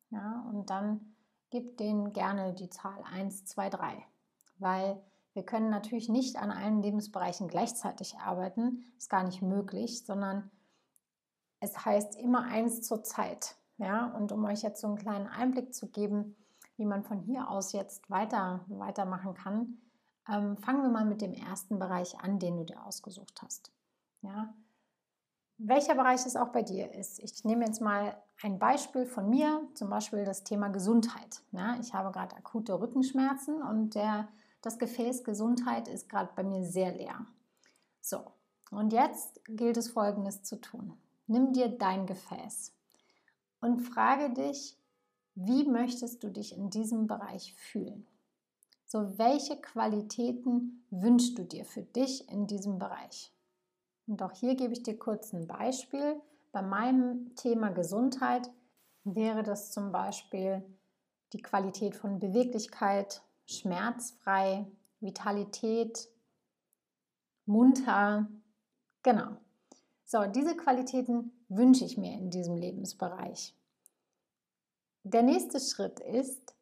Ja, 0.10 0.46
und 0.50 0.70
dann 0.70 1.16
gib 1.52 1.78
denen 1.78 2.14
gerne 2.14 2.54
die 2.54 2.70
Zahl 2.70 3.02
1, 3.12 3.46
2, 3.46 3.70
3, 3.70 4.06
weil 4.58 5.02
wir 5.34 5.44
können 5.44 5.70
natürlich 5.70 6.10
nicht 6.10 6.36
an 6.38 6.52
allen 6.52 6.82
Lebensbereichen 6.82 7.48
gleichzeitig 7.48 8.18
arbeiten, 8.18 8.84
ist 8.98 9.10
gar 9.10 9.24
nicht 9.24 9.42
möglich, 9.42 10.06
sondern 10.06 10.52
es 11.62 11.86
heißt 11.86 12.16
immer 12.18 12.44
eins 12.44 12.82
zur 12.82 13.04
Zeit. 13.04 13.56
Ja, 13.82 14.06
und 14.16 14.32
um 14.32 14.46
euch 14.46 14.62
jetzt 14.62 14.80
so 14.80 14.86
einen 14.86 14.98
kleinen 14.98 15.26
Einblick 15.26 15.74
zu 15.74 15.88
geben, 15.88 16.36
wie 16.78 16.86
man 16.86 17.04
von 17.04 17.20
hier 17.20 17.50
aus 17.50 17.74
jetzt 17.74 18.08
weiter, 18.12 18.64
weitermachen 18.68 19.34
kann, 19.34 19.80
ähm, 20.30 20.56
fangen 20.58 20.84
wir 20.84 20.90
mal 20.90 21.04
mit 21.04 21.24
dem 21.24 21.34
ersten 21.34 21.80
Bereich 21.80 22.20
an, 22.20 22.38
den 22.38 22.58
du 22.58 22.64
dir 22.64 22.86
ausgesucht 22.86 23.42
hast. 23.42 23.72
Ja, 24.22 24.54
welcher 25.58 25.96
Bereich 25.96 26.24
es 26.28 26.36
auch 26.36 26.50
bei 26.50 26.62
dir 26.62 26.94
ist. 26.94 27.18
Ich 27.20 27.44
nehme 27.44 27.66
jetzt 27.66 27.82
mal 27.82 28.16
ein 28.44 28.60
Beispiel 28.60 29.08
von 29.08 29.28
mir, 29.32 29.68
zum 29.74 29.90
Beispiel 29.90 30.26
das 30.26 30.44
Thema 30.44 30.70
Gesundheit. 30.70 31.42
Ja, 31.52 31.76
ich 31.80 31.96
habe 31.96 32.12
gerade 32.12 32.36
akute 32.36 32.80
Rückenschmerzen 32.80 33.64
und 33.64 33.96
der 33.96 34.28
das 34.62 34.78
Gefäß 34.78 35.24
Gesundheit 35.24 35.88
ist 35.88 36.08
gerade 36.08 36.30
bei 36.36 36.44
mir 36.44 36.64
sehr 36.66 36.92
leer. 36.92 37.26
So, 38.00 38.32
und 38.70 38.94
jetzt 38.94 39.42
gilt 39.48 39.78
es 39.78 39.90
Folgendes 39.90 40.44
zu 40.44 40.62
tun. 40.62 40.94
Nimm 41.26 41.52
dir 41.52 41.68
dein 41.68 42.06
Gefäß 42.06 42.76
und 43.62 43.82
frage 43.82 44.34
dich, 44.34 44.76
wie 45.36 45.64
möchtest 45.64 46.24
du 46.24 46.30
dich 46.30 46.58
in 46.58 46.70
diesem 46.70 47.08
Bereich 47.08 47.54
fühlen? 47.54 48.06
So, 48.86 49.18
welche 49.18 49.56
Qualitäten 49.56 50.84
wünschst 50.90 51.38
du 51.38 51.46
dir 51.46 51.64
für 51.64 51.84
dich 51.84 52.28
in 52.30 52.48
diesem 52.48 52.78
Bereich? 52.78 53.32
Und 54.08 54.22
auch 54.22 54.34
hier 54.34 54.56
gebe 54.56 54.74
ich 54.74 54.84
dir 54.84 54.98
kurz 55.00 55.32
ein 55.32 55.48
Beispiel. 55.48 56.20
Bei 56.52 56.62
meinem 56.62 57.34
Thema 57.36 57.70
Gesundheit 57.70 58.50
wäre 59.06 59.44
das 59.44 59.72
zum 59.72 59.94
Beispiel 59.94 60.66
die 61.32 61.42
Qualität 61.42 61.96
von 61.96 62.20
Beweglichkeit, 62.20 63.22
schmerzfrei, 63.46 64.68
Vitalität, 65.00 66.10
munter. 67.46 68.28
Genau. 69.04 69.38
So, 70.12 70.26
diese 70.26 70.58
Qualitäten 70.58 71.32
wünsche 71.48 71.86
ich 71.86 71.98
mir 71.98 72.12
in 72.12 72.30
diesem 72.30 72.58
Lebensbereich. 72.58 73.56
Der 75.04 75.24
nächste 75.24 75.62
Schritt 75.62 76.02
ist, 76.02 76.54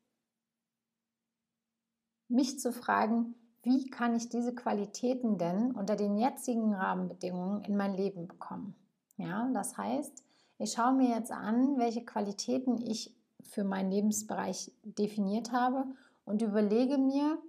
mich 2.27 2.59
zu 2.59 2.71
fragen, 2.71 3.33
wie 3.63 3.89
kann 3.89 4.15
ich 4.15 4.29
diese 4.29 4.53
Qualitäten 4.53 5.39
denn 5.39 5.71
unter 5.71 5.95
den 5.95 6.15
jetzigen 6.15 6.75
Rahmenbedingungen 6.75 7.63
in 7.63 7.75
mein 7.75 7.95
Leben 7.95 8.27
bekommen? 8.27 8.75
Ja, 9.17 9.49
das 9.51 9.75
heißt, 9.75 10.23
ich 10.59 10.73
schaue 10.73 10.93
mir 10.93 11.09
jetzt 11.15 11.31
an, 11.31 11.79
welche 11.79 12.05
Qualitäten 12.05 12.77
ich 12.77 13.15
für 13.41 13.63
meinen 13.63 13.89
Lebensbereich 13.89 14.71
definiert 14.83 15.53
habe 15.53 15.85
und 16.23 16.43
überlege 16.43 16.99
mir 16.99 17.41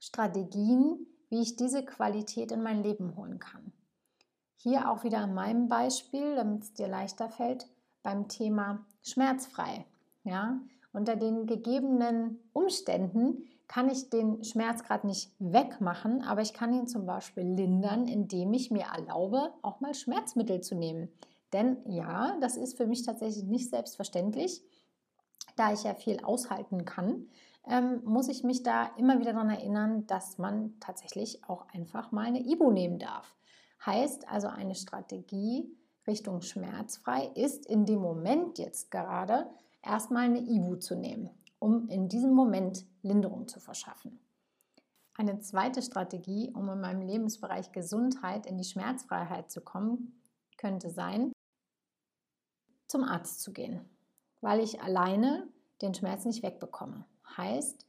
Strategien, 0.00 1.06
wie 1.30 1.40
ich 1.40 1.56
diese 1.56 1.82
Qualität 1.82 2.52
in 2.52 2.62
mein 2.62 2.82
Leben 2.82 3.16
holen 3.16 3.38
kann. 3.38 3.72
Hier 4.56 4.90
auch 4.90 5.04
wieder 5.04 5.18
an 5.18 5.34
meinem 5.34 5.68
Beispiel, 5.68 6.34
damit 6.36 6.62
es 6.62 6.72
dir 6.72 6.88
leichter 6.88 7.28
fällt, 7.28 7.68
beim 8.02 8.28
Thema 8.28 8.84
schmerzfrei. 9.02 9.84
Ja, 10.24 10.60
unter 10.92 11.16
den 11.16 11.46
gegebenen 11.46 12.38
Umständen 12.52 13.44
kann 13.68 13.90
ich 13.90 14.10
den 14.10 14.44
Schmerz 14.44 14.84
gerade 14.84 15.06
nicht 15.06 15.32
wegmachen, 15.38 16.22
aber 16.22 16.40
ich 16.40 16.52
kann 16.52 16.72
ihn 16.72 16.86
zum 16.86 17.04
Beispiel 17.04 17.44
lindern, 17.44 18.06
indem 18.06 18.52
ich 18.54 18.70
mir 18.70 18.86
erlaube, 18.94 19.52
auch 19.62 19.80
mal 19.80 19.94
Schmerzmittel 19.94 20.60
zu 20.60 20.74
nehmen. 20.74 21.08
Denn 21.52 21.78
ja, 21.86 22.36
das 22.40 22.56
ist 22.56 22.76
für 22.76 22.86
mich 22.86 23.02
tatsächlich 23.02 23.44
nicht 23.44 23.70
selbstverständlich, 23.70 24.62
da 25.56 25.72
ich 25.72 25.84
ja 25.84 25.94
viel 25.94 26.20
aushalten 26.20 26.84
kann 26.84 27.26
ähm, 27.66 28.00
muss 28.04 28.28
ich 28.28 28.44
mich 28.44 28.62
da 28.62 28.90
immer 28.96 29.18
wieder 29.18 29.32
daran 29.32 29.50
erinnern, 29.50 30.06
dass 30.06 30.38
man 30.38 30.74
tatsächlich 30.80 31.42
auch 31.48 31.66
einfach 31.72 32.12
mal 32.12 32.26
eine 32.26 32.40
Ibu 32.40 32.70
nehmen 32.70 32.98
darf. 32.98 33.35
Heißt 33.84 34.28
also 34.28 34.48
eine 34.48 34.74
Strategie 34.74 35.76
Richtung 36.06 36.40
schmerzfrei 36.40 37.26
ist 37.34 37.66
in 37.66 37.84
dem 37.84 38.00
Moment 38.00 38.58
jetzt 38.58 38.90
gerade 38.90 39.50
erstmal 39.82 40.24
eine 40.24 40.40
Ibu 40.40 40.76
zu 40.76 40.94
nehmen, 40.94 41.30
um 41.58 41.88
in 41.88 42.08
diesem 42.08 42.32
Moment 42.32 42.86
Linderung 43.02 43.48
zu 43.48 43.60
verschaffen. 43.60 44.20
Eine 45.14 45.40
zweite 45.40 45.82
Strategie, 45.82 46.52
um 46.52 46.68
in 46.68 46.80
meinem 46.80 47.00
Lebensbereich 47.00 47.72
Gesundheit 47.72 48.46
in 48.46 48.58
die 48.58 48.64
Schmerzfreiheit 48.64 49.50
zu 49.50 49.62
kommen, 49.62 50.20
könnte 50.58 50.90
sein, 50.90 51.32
zum 52.86 53.02
Arzt 53.02 53.40
zu 53.40 53.52
gehen, 53.52 53.80
weil 54.40 54.60
ich 54.60 54.82
alleine 54.82 55.48
den 55.82 55.94
Schmerz 55.94 56.24
nicht 56.24 56.42
wegbekomme. 56.42 57.04
Heißt, 57.36 57.86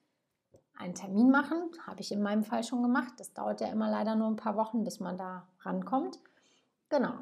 einen 0.77 0.95
Termin 0.95 1.29
machen, 1.29 1.69
habe 1.85 2.01
ich 2.01 2.11
in 2.11 2.21
meinem 2.21 2.43
Fall 2.43 2.63
schon 2.63 2.83
gemacht. 2.83 3.13
Das 3.17 3.33
dauert 3.33 3.61
ja 3.61 3.67
immer 3.67 3.89
leider 3.89 4.15
nur 4.15 4.27
ein 4.27 4.35
paar 4.35 4.55
Wochen, 4.55 4.83
bis 4.83 4.99
man 4.99 5.17
da 5.17 5.47
rankommt. 5.61 6.19
Genau. 6.89 7.15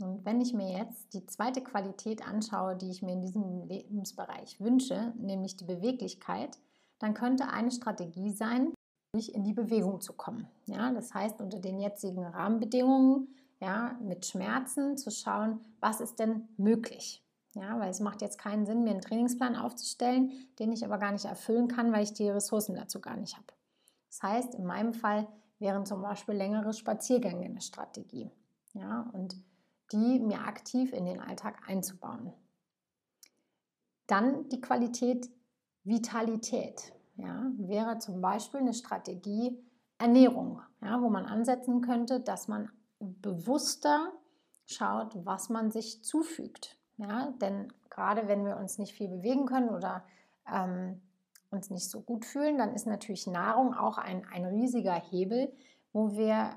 Und 0.00 0.24
wenn 0.24 0.40
ich 0.40 0.52
mir 0.52 0.78
jetzt 0.78 1.14
die 1.14 1.26
zweite 1.26 1.62
Qualität 1.62 2.26
anschaue, 2.26 2.76
die 2.76 2.90
ich 2.90 3.02
mir 3.02 3.12
in 3.12 3.20
diesem 3.20 3.62
Lebensbereich 3.68 4.60
wünsche, 4.60 5.12
nämlich 5.16 5.56
die 5.56 5.64
Beweglichkeit, 5.64 6.58
dann 6.98 7.14
könnte 7.14 7.48
eine 7.48 7.70
Strategie 7.70 8.32
sein, 8.32 8.72
in 9.14 9.44
die 9.44 9.52
Bewegung 9.52 10.00
zu 10.00 10.14
kommen. 10.14 10.48
Ja, 10.64 10.90
das 10.90 11.12
heißt, 11.12 11.40
unter 11.40 11.58
den 11.58 11.78
jetzigen 11.78 12.24
Rahmenbedingungen, 12.24 13.28
ja, 13.60 13.98
mit 14.00 14.24
Schmerzen 14.24 14.96
zu 14.96 15.10
schauen, 15.10 15.60
was 15.80 16.00
ist 16.00 16.18
denn 16.18 16.48
möglich? 16.56 17.22
Ja, 17.54 17.78
weil 17.78 17.90
es 17.90 18.00
macht 18.00 18.22
jetzt 18.22 18.38
keinen 18.38 18.64
Sinn, 18.64 18.82
mir 18.82 18.90
einen 18.90 19.02
Trainingsplan 19.02 19.56
aufzustellen, 19.56 20.32
den 20.58 20.72
ich 20.72 20.84
aber 20.84 20.98
gar 20.98 21.12
nicht 21.12 21.26
erfüllen 21.26 21.68
kann, 21.68 21.92
weil 21.92 22.04
ich 22.04 22.14
die 22.14 22.28
Ressourcen 22.28 22.74
dazu 22.74 23.00
gar 23.00 23.16
nicht 23.16 23.36
habe. 23.36 23.46
Das 24.08 24.22
heißt, 24.22 24.54
in 24.54 24.64
meinem 24.64 24.94
Fall 24.94 25.28
wären 25.58 25.84
zum 25.84 26.00
Beispiel 26.02 26.34
längere 26.34 26.72
Spaziergänge 26.72 27.44
eine 27.44 27.60
Strategie. 27.60 28.30
Ja, 28.72 29.10
und 29.12 29.36
die 29.92 30.18
mir 30.20 30.46
aktiv 30.46 30.92
in 30.94 31.04
den 31.04 31.20
Alltag 31.20 31.68
einzubauen. 31.68 32.32
Dann 34.06 34.48
die 34.48 34.60
Qualität 34.60 35.28
Vitalität. 35.84 36.92
Ja, 37.16 37.50
wäre 37.58 37.98
zum 37.98 38.20
Beispiel 38.20 38.60
eine 38.60 38.74
Strategie 38.74 39.62
Ernährung, 39.98 40.60
ja, 40.80 41.00
wo 41.00 41.10
man 41.10 41.26
ansetzen 41.26 41.80
könnte, 41.80 42.20
dass 42.20 42.48
man 42.48 42.70
bewusster 42.98 44.12
schaut, 44.66 45.12
was 45.24 45.48
man 45.48 45.70
sich 45.70 46.02
zufügt. 46.02 46.78
Ja, 47.02 47.34
denn 47.40 47.72
gerade 47.90 48.28
wenn 48.28 48.44
wir 48.44 48.56
uns 48.56 48.78
nicht 48.78 48.94
viel 48.94 49.08
bewegen 49.08 49.46
können 49.46 49.70
oder 49.70 50.04
ähm, 50.50 51.00
uns 51.50 51.70
nicht 51.70 51.90
so 51.90 52.00
gut 52.00 52.24
fühlen, 52.24 52.58
dann 52.58 52.74
ist 52.74 52.86
natürlich 52.86 53.26
Nahrung 53.26 53.74
auch 53.74 53.98
ein, 53.98 54.24
ein 54.32 54.44
riesiger 54.44 54.94
Hebel, 54.94 55.52
wo 55.92 56.12
wir 56.12 56.50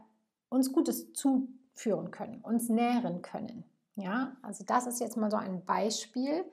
uns 0.49 0.71
Gutes 0.71 1.13
zuführen 1.13 2.11
können, 2.11 2.41
uns 2.41 2.69
nähren 2.69 3.23
können. 3.23 3.63
Ja, 3.95 4.37
also 4.43 4.63
das 4.63 4.85
ist 4.85 4.99
jetzt 4.99 5.17
mal 5.17 5.31
so 5.31 5.37
ein 5.37 5.65
Beispiel, 5.65 6.45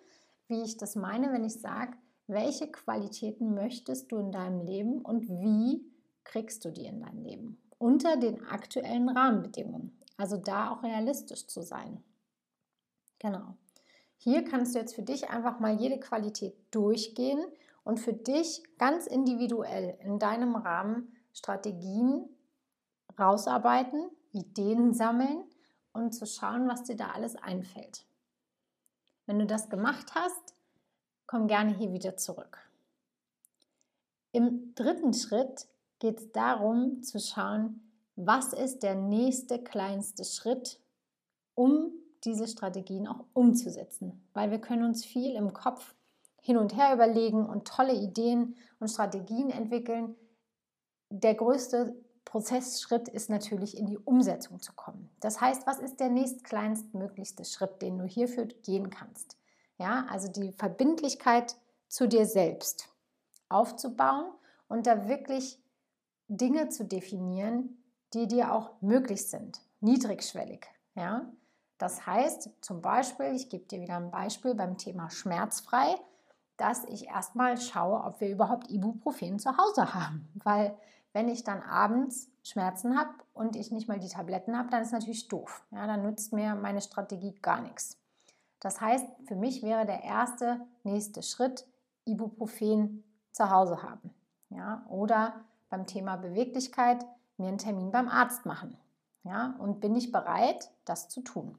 wie 0.49 0.63
ich 0.63 0.79
das 0.79 0.97
meine, 0.97 1.33
wenn 1.33 1.45
ich 1.45 1.61
sage, 1.61 1.93
welche 2.27 2.71
Qualitäten 2.71 3.55
möchtest 3.55 4.11
du 4.11 4.17
in 4.19 4.33
deinem 4.33 4.65
Leben 4.65 5.03
und 5.03 5.29
wie 5.29 5.85
kriegst 6.25 6.65
du 6.65 6.71
die 6.71 6.87
in 6.87 7.01
dein 7.01 7.23
Leben? 7.23 7.61
Unter 7.79 8.17
den 8.17 8.47
aktuellen 8.47 9.09
Rahmenbedingungen. 9.09 9.99
Also 10.17 10.37
da 10.39 10.71
auch 10.71 10.83
realistisch 10.83 11.47
zu 11.47 11.63
sein. 11.63 12.03
Genau. 13.19 13.57
Hier 14.25 14.45
kannst 14.45 14.77
du 14.77 14.79
jetzt 14.79 14.95
für 14.95 15.03
dich 15.03 15.31
einfach 15.31 15.59
mal 15.59 15.75
jede 15.75 15.99
Qualität 15.99 16.55
durchgehen 16.71 17.45
und 17.83 17.99
für 17.99 18.13
dich 18.13 18.63
ganz 18.79 19.09
individuell 19.09 19.99
in 19.99 20.21
deinem 20.21 20.55
Rahmen 20.55 21.13
Strategien 21.33 22.29
rausarbeiten, 23.19 24.11
Ideen 24.31 24.95
sammeln 24.95 25.43
und 25.93 26.13
zu 26.13 26.25
schauen, 26.25 26.69
was 26.69 26.85
dir 26.85 26.95
da 26.95 27.09
alles 27.09 27.35
einfällt. 27.35 28.07
Wenn 29.27 29.41
du 29.41 29.47
das 29.47 29.69
gemacht 29.69 30.15
hast, 30.15 30.55
komm 31.27 31.49
gerne 31.49 31.75
hier 31.77 31.93
wieder 31.93 32.17
zurück. 32.17 32.59
Im 34.31 34.73
dritten 34.77 35.15
Schritt 35.15 35.67
geht 35.99 36.21
es 36.21 36.31
darum 36.31 37.03
zu 37.03 37.19
schauen, 37.19 37.91
was 38.15 38.53
ist 38.53 38.85
der 38.85 38.95
nächste 38.95 39.61
kleinste 39.61 40.25
Schritt, 40.25 40.79
um 41.57 41.91
diese 42.25 42.47
Strategien 42.47 43.07
auch 43.07 43.25
umzusetzen, 43.33 44.27
weil 44.33 44.51
wir 44.51 44.61
können 44.61 44.85
uns 44.85 45.05
viel 45.05 45.35
im 45.35 45.53
Kopf 45.53 45.95
hin 46.41 46.57
und 46.57 46.77
her 46.77 46.93
überlegen 46.95 47.47
und 47.47 47.67
tolle 47.67 47.95
Ideen 47.95 48.57
und 48.81 48.89
Strategien 48.89 49.51
entwickeln. 49.51 50.17
Der 51.11 51.35
größte 51.35 51.95
Prozessschritt 52.25 53.09
ist 53.09 53.31
natürlich 53.31 53.77
in 53.77 53.87
die 53.87 53.99
Umsetzung 53.99 54.61
zu 54.61 54.73
kommen. 54.73 55.11
Das 55.21 55.41
heißt, 55.41 55.67
was 55.67 55.79
ist 55.79 56.01
der 56.01 56.09
nächstkleinstmöglichste 56.09 57.45
Schritt, 57.45 57.83
den 57.83 57.99
du 57.99 58.05
hierfür 58.05 58.47
gehen 58.47 58.91
kannst? 58.91 59.37
Ja, 59.79 60.07
also 60.09 60.31
die 60.31 60.53
Verbindlichkeit 60.53 61.57
zu 61.89 62.09
dir 62.09 62.27
selbst 62.27 62.89
aufzubauen 63.49 64.33
und 64.69 64.87
da 64.87 65.09
wirklich 65.09 65.61
Dinge 66.29 66.69
zu 66.71 66.85
definieren, 66.85 67.83
die 68.15 68.27
dir 68.27 68.53
auch 68.53 68.81
möglich 68.81 69.29
sind, 69.29 69.61
niedrigschwellig. 69.81 70.67
Ja? 70.95 71.31
Das 71.83 72.07
heißt 72.07 72.49
zum 72.61 72.81
Beispiel, 72.81 73.35
ich 73.35 73.49
gebe 73.49 73.65
dir 73.65 73.81
wieder 73.81 73.97
ein 73.97 74.13
Beispiel 74.13 74.55
beim 74.55 74.79
Thema 74.79 75.11
schmerzfrei, 75.11 75.97
dass 76.57 76.85
ich 76.85 77.09
erstmal 77.09 77.61
schaue, 77.61 78.05
ob 78.05 78.21
wir 78.21 78.31
überhaupt 78.31 78.71
Ibuprofen 78.71 79.41
zu 79.41 79.57
Hause 79.57 79.93
haben. 79.93 80.31
Weil 80.45 80.77
wenn 81.13 81.29
ich 81.29 81.43
dann 81.43 81.61
abends 81.61 82.31
Schmerzen 82.45 82.97
habe 82.97 83.11
und 83.35 83.57
ich 83.57 83.73
nicht 83.73 83.89
mal 83.89 83.99
die 83.99 84.07
Tabletten 84.07 84.57
habe, 84.57 84.71
dann 84.71 84.83
ist 84.83 84.93
natürlich 84.93 85.27
doof. 85.27 85.67
Ja, 85.73 85.89
dann 85.89 86.05
nützt 86.05 86.33
mir 86.33 86.55
meine 86.55 86.81
Strategie 86.81 87.35
gar 87.43 87.61
nichts. 87.61 87.99
Das 88.61 88.81
heißt, 88.81 89.05
für 89.27 89.35
mich 89.35 89.65
wäre 89.65 89.85
der 89.85 90.05
erste 90.05 90.61
nächste 90.85 91.21
Schritt, 91.25 91.67
Ibuprofen 92.05 93.03
zu 93.33 93.51
Hause 93.51 93.83
haben. 93.83 94.15
Ja, 94.51 94.87
oder 94.89 95.35
beim 95.69 95.89
Thema 95.89 96.15
Beweglichkeit 96.15 97.05
mir 97.39 97.49
einen 97.49 97.59
Termin 97.59 97.91
beim 97.91 98.07
Arzt 98.07 98.47
machen. 98.47 98.79
Ja, 99.25 99.57
und 99.59 99.81
bin 99.81 99.97
ich 99.97 100.13
bereit, 100.13 100.71
das 100.85 101.09
zu 101.09 101.23
tun? 101.23 101.59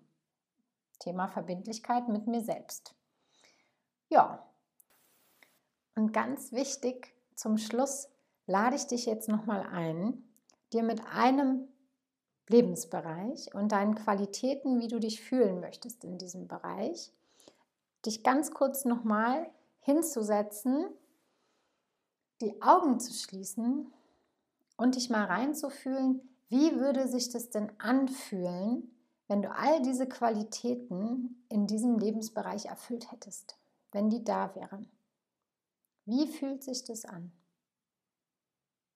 Thema 1.00 1.28
Verbindlichkeit 1.28 2.08
mit 2.08 2.28
mir 2.28 2.42
selbst. 2.42 2.96
Ja, 4.10 4.46
und 5.96 6.14
ganz 6.14 6.52
wichtig 6.52 7.14
zum 7.36 7.58
Schluss 7.58 8.10
lade 8.46 8.76
ich 8.76 8.88
dich 8.88 9.06
jetzt 9.06 9.30
nochmal 9.30 9.64
ein, 9.72 10.24
dir 10.72 10.84
mit 10.84 11.06
einem 11.08 11.68
Lebensbereich 12.50 13.54
und 13.54 13.72
deinen 13.72 13.96
Qualitäten, 13.96 14.80
wie 14.80 14.88
du 14.88 15.00
dich 15.00 15.22
fühlen 15.22 15.60
möchtest 15.60 16.04
in 16.04 16.18
diesem 16.18 16.48
Bereich, 16.48 17.12
dich 18.06 18.24
ganz 18.24 18.52
kurz 18.52 18.86
nochmal 18.86 19.50
hinzusetzen, 19.80 20.86
die 22.42 22.62
Augen 22.62 23.00
zu 23.00 23.14
schließen 23.14 23.92
und 24.76 24.96
dich 24.96 25.10
mal 25.10 25.26
reinzufühlen, 25.26 26.22
wie 26.50 26.76
würde 26.76 27.08
sich 27.08 27.30
das 27.30 27.50
denn 27.50 27.72
anfühlen, 27.80 28.93
wenn 29.28 29.42
du 29.42 29.52
all 29.52 29.82
diese 29.82 30.08
Qualitäten 30.08 31.44
in 31.50 31.68
diesem 31.68 31.98
Lebensbereich 31.98 32.66
erfüllt 32.66 33.12
hättest, 33.12 33.58
wenn 33.92 34.10
die 34.10 34.24
da 34.24 34.54
wären. 34.56 34.90
Wie 36.06 36.28
fühlt 36.28 36.64
sich 36.64 36.84
das 36.84 37.06
an? 37.06 37.32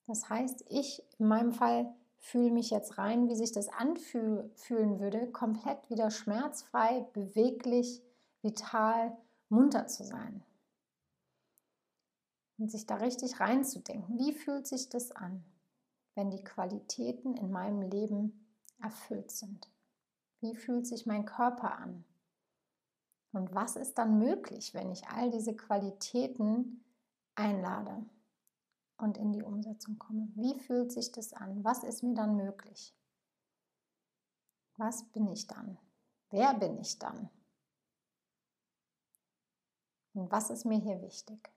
Das 0.07 0.29
heißt, 0.29 0.65
ich 0.69 1.03
in 1.19 1.27
meinem 1.27 1.53
Fall 1.53 1.93
fühle 2.19 2.51
mich 2.51 2.69
jetzt 2.69 2.98
rein, 2.98 3.29
wie 3.29 3.36
sich 3.36 3.51
das 3.51 3.69
anfühlen 3.69 5.00
würde, 5.00 5.31
komplett 5.31 5.89
wieder 5.89 6.12
schmerzfrei, 6.12 7.01
beweglich, 7.13 8.01
vital, 8.41 9.17
munter 9.50 9.88
zu 9.88 10.03
sein. 10.03 10.43
Und 12.57 12.72
sich 12.72 12.88
da 12.88 12.96
richtig 12.96 13.39
reinzudenken. 13.39 14.17
Wie 14.17 14.34
fühlt 14.34 14.65
sich 14.65 14.89
das 14.89 15.12
an, 15.12 15.43
wenn 16.15 16.31
die 16.31 16.43
Qualitäten 16.43 17.36
in 17.36 17.51
meinem 17.51 17.81
Leben 17.81 18.48
erfüllt 18.81 19.31
sind? 19.31 19.69
Wie 20.39 20.56
fühlt 20.56 20.88
sich 20.88 21.06
mein 21.06 21.26
Körper 21.26 21.78
an? 21.78 22.04
Und 23.32 23.54
was 23.54 23.76
ist 23.76 23.97
dann 23.97 24.17
möglich, 24.19 24.73
wenn 24.73 24.91
ich 24.91 25.08
all 25.08 25.30
diese 25.32 25.56
Qualitäten 25.56 26.84
einlade? 27.36 28.06
und 28.97 29.17
in 29.17 29.32
die 29.32 29.43
Umsetzung 29.43 29.97
komme. 30.00 30.28
Wie 30.36 30.60
fühlt 30.60 30.91
sich 30.91 31.12
das 31.12 31.34
an? 31.34 31.63
Was 31.63 31.84
ist 31.84 32.04
mir 32.04 32.15
dann 32.15 32.36
möglich? 32.36 32.93
Was 34.78 35.04
bin 35.12 35.28
ich 35.28 35.47
dann? 35.47 35.78
Wer 36.30 36.54
bin 36.54 36.78
ich 36.80 37.00
dann? 37.00 37.30
Und 40.13 40.32
was 40.32 40.50
ist 40.50 40.65
mir 40.65 40.80
hier 40.80 41.02
wichtig? 41.02 41.52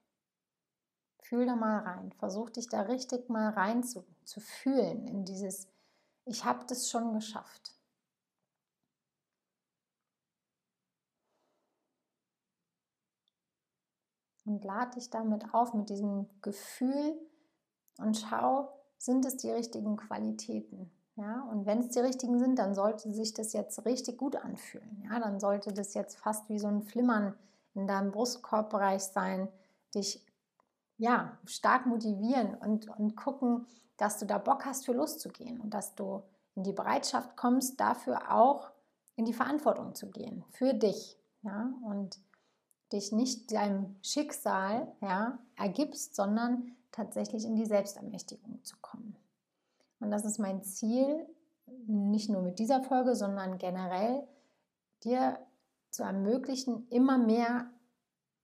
Fühl 1.18 1.46
da 1.46 1.56
mal 1.56 1.80
rein. 1.80 2.12
Versuch 2.12 2.50
dich 2.50 2.68
da 2.68 2.82
richtig 2.82 3.28
mal 3.28 3.50
rein 3.50 3.82
zu, 3.82 4.04
zu 4.24 4.40
fühlen 4.40 5.06
in 5.06 5.24
dieses, 5.24 5.68
ich 6.24 6.44
habe 6.44 6.64
das 6.66 6.90
schon 6.90 7.12
geschafft. 7.14 7.74
Und 14.50 14.64
lade 14.64 14.96
dich 14.96 15.10
damit 15.10 15.54
auf, 15.54 15.74
mit 15.74 15.90
diesem 15.90 16.26
Gefühl 16.42 17.16
und 17.98 18.16
schau, 18.16 18.68
sind 18.98 19.24
es 19.24 19.36
die 19.36 19.50
richtigen 19.50 19.96
Qualitäten? 19.96 20.90
Ja, 21.14 21.42
und 21.50 21.66
wenn 21.66 21.78
es 21.78 21.90
die 21.90 22.00
richtigen 22.00 22.38
sind, 22.40 22.58
dann 22.58 22.74
sollte 22.74 23.12
sich 23.12 23.32
das 23.32 23.52
jetzt 23.52 23.84
richtig 23.84 24.18
gut 24.18 24.34
anfühlen. 24.34 25.04
Ja, 25.08 25.20
dann 25.20 25.38
sollte 25.38 25.72
das 25.72 25.94
jetzt 25.94 26.16
fast 26.18 26.48
wie 26.48 26.58
so 26.58 26.66
ein 26.66 26.82
Flimmern 26.82 27.34
in 27.74 27.86
deinem 27.86 28.10
Brustkorbbereich 28.10 29.02
sein, 29.02 29.48
dich 29.94 30.26
ja, 30.96 31.38
stark 31.44 31.86
motivieren 31.86 32.54
und, 32.56 32.88
und 32.98 33.16
gucken, 33.16 33.66
dass 33.98 34.18
du 34.18 34.26
da 34.26 34.38
Bock 34.38 34.64
hast, 34.64 34.84
für 34.84 34.92
loszugehen 34.92 35.60
und 35.60 35.74
dass 35.74 35.94
du 35.94 36.22
in 36.56 36.64
die 36.64 36.72
Bereitschaft 36.72 37.36
kommst, 37.36 37.78
dafür 37.80 38.32
auch 38.34 38.72
in 39.14 39.26
die 39.26 39.32
Verantwortung 39.32 39.94
zu 39.94 40.10
gehen, 40.10 40.44
für 40.50 40.74
dich. 40.74 41.16
Ja, 41.42 41.72
und 41.84 42.18
dich 42.92 43.12
nicht 43.12 43.52
deinem 43.52 43.96
Schicksal 44.02 44.90
ja, 45.00 45.38
ergibst, 45.56 46.14
sondern 46.14 46.76
tatsächlich 46.92 47.44
in 47.44 47.56
die 47.56 47.66
Selbstermächtigung 47.66 48.62
zu 48.64 48.76
kommen. 48.80 49.16
Und 50.00 50.10
das 50.10 50.24
ist 50.24 50.38
mein 50.38 50.62
Ziel, 50.62 51.26
nicht 51.86 52.30
nur 52.30 52.42
mit 52.42 52.58
dieser 52.58 52.82
Folge, 52.82 53.14
sondern 53.14 53.58
generell, 53.58 54.26
dir 55.04 55.38
zu 55.90 56.02
ermöglichen, 56.02 56.88
immer 56.88 57.18
mehr 57.18 57.70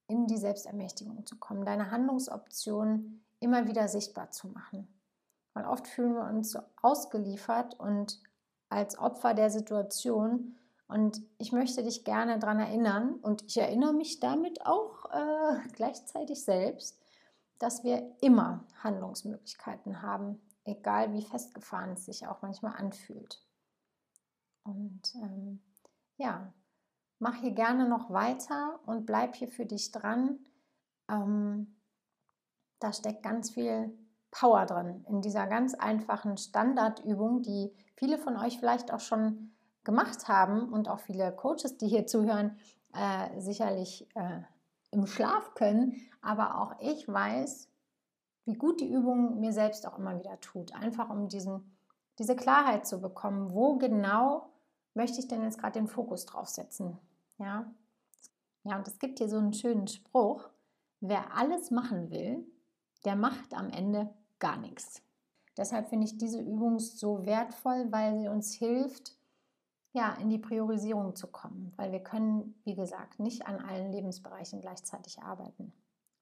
in 0.07 0.27
die 0.27 0.37
Selbstermächtigung 0.37 1.25
zu 1.25 1.37
kommen, 1.37 1.65
deine 1.65 1.91
Handlungsoptionen 1.91 3.25
immer 3.39 3.67
wieder 3.67 3.87
sichtbar 3.87 4.31
zu 4.31 4.47
machen. 4.47 4.87
Weil 5.53 5.65
oft 5.65 5.87
fühlen 5.87 6.13
wir 6.13 6.27
uns 6.27 6.51
so 6.51 6.59
ausgeliefert 6.81 7.79
und 7.79 8.21
als 8.69 8.97
Opfer 8.97 9.33
der 9.33 9.49
Situation. 9.49 10.55
Und 10.87 11.21
ich 11.37 11.51
möchte 11.51 11.83
dich 11.83 12.05
gerne 12.05 12.39
daran 12.39 12.59
erinnern, 12.59 13.15
und 13.15 13.43
ich 13.43 13.57
erinnere 13.57 13.93
mich 13.93 14.19
damit 14.19 14.65
auch 14.65 15.05
äh, 15.11 15.67
gleichzeitig 15.73 16.43
selbst, 16.43 16.99
dass 17.59 17.83
wir 17.83 18.15
immer 18.21 18.65
Handlungsmöglichkeiten 18.83 20.01
haben, 20.01 20.39
egal 20.63 21.13
wie 21.13 21.23
festgefahren 21.23 21.93
es 21.93 22.05
sich 22.05 22.27
auch 22.27 22.41
manchmal 22.41 22.75
anfühlt. 22.75 23.41
Und 24.63 25.01
ähm, 25.15 25.61
ja, 26.17 26.53
mach 27.19 27.35
hier 27.35 27.51
gerne 27.51 27.87
noch 27.87 28.09
weiter 28.09 28.79
und 28.85 29.05
bleib 29.05 29.35
hier 29.35 29.47
für 29.47 29.65
dich 29.65 29.91
dran. 29.91 30.39
Ähm, 31.09 31.75
da 32.79 32.93
steckt 32.93 33.23
ganz 33.23 33.49
viel 33.51 33.97
Power 34.31 34.65
drin 34.65 35.05
in 35.09 35.21
dieser 35.21 35.47
ganz 35.47 35.73
einfachen 35.73 36.37
Standardübung, 36.37 37.41
die 37.41 37.73
viele 37.95 38.17
von 38.17 38.37
euch 38.37 38.59
vielleicht 38.59 38.93
auch 38.93 38.99
schon 38.99 39.56
gemacht 39.87 40.27
haben 40.27 40.71
und 40.73 40.89
auch 40.89 40.99
viele 40.99 41.31
Coaches, 41.31 41.77
die 41.77 41.87
hier 41.87 42.05
zuhören, 42.05 42.57
äh, 42.93 43.39
sicherlich 43.39 44.05
äh, 44.15 44.41
im 44.91 45.07
Schlaf 45.07 45.53
können, 45.55 45.95
aber 46.21 46.61
auch 46.61 46.75
ich 46.81 47.07
weiß, 47.07 47.69
wie 48.45 48.55
gut 48.55 48.81
die 48.81 48.91
Übung 48.91 49.39
mir 49.39 49.53
selbst 49.53 49.87
auch 49.87 49.97
immer 49.97 50.19
wieder 50.19 50.39
tut. 50.41 50.75
Einfach 50.75 51.09
um 51.09 51.29
diesen, 51.29 51.77
diese 52.19 52.35
Klarheit 52.35 52.85
zu 52.85 52.99
bekommen, 52.99 53.53
wo 53.53 53.77
genau 53.77 54.49
möchte 54.93 55.19
ich 55.19 55.29
denn 55.29 55.43
jetzt 55.43 55.57
gerade 55.57 55.79
den 55.79 55.87
Fokus 55.87 56.25
drauf 56.25 56.49
setzen. 56.49 56.97
Ja? 57.37 57.71
ja, 58.63 58.77
und 58.77 58.87
es 58.87 58.99
gibt 58.99 59.19
hier 59.19 59.29
so 59.29 59.37
einen 59.37 59.53
schönen 59.53 59.87
Spruch, 59.87 60.49
wer 60.99 61.33
alles 61.33 61.71
machen 61.71 62.11
will, 62.11 62.45
der 63.05 63.15
macht 63.15 63.53
am 63.53 63.69
Ende 63.69 64.13
gar 64.39 64.57
nichts. 64.57 65.01
Deshalb 65.55 65.87
finde 65.87 66.07
ich 66.07 66.17
diese 66.17 66.41
Übung 66.41 66.79
so 66.79 67.25
wertvoll, 67.25 67.87
weil 67.89 68.19
sie 68.19 68.27
uns 68.27 68.53
hilft, 68.53 69.16
ja, 69.93 70.13
in 70.15 70.29
die 70.29 70.37
Priorisierung 70.37 71.15
zu 71.15 71.27
kommen, 71.27 71.73
weil 71.75 71.91
wir 71.91 72.01
können, 72.01 72.59
wie 72.63 72.75
gesagt, 72.75 73.19
nicht 73.19 73.47
an 73.47 73.59
allen 73.59 73.91
Lebensbereichen 73.91 74.61
gleichzeitig 74.61 75.21
arbeiten. 75.21 75.73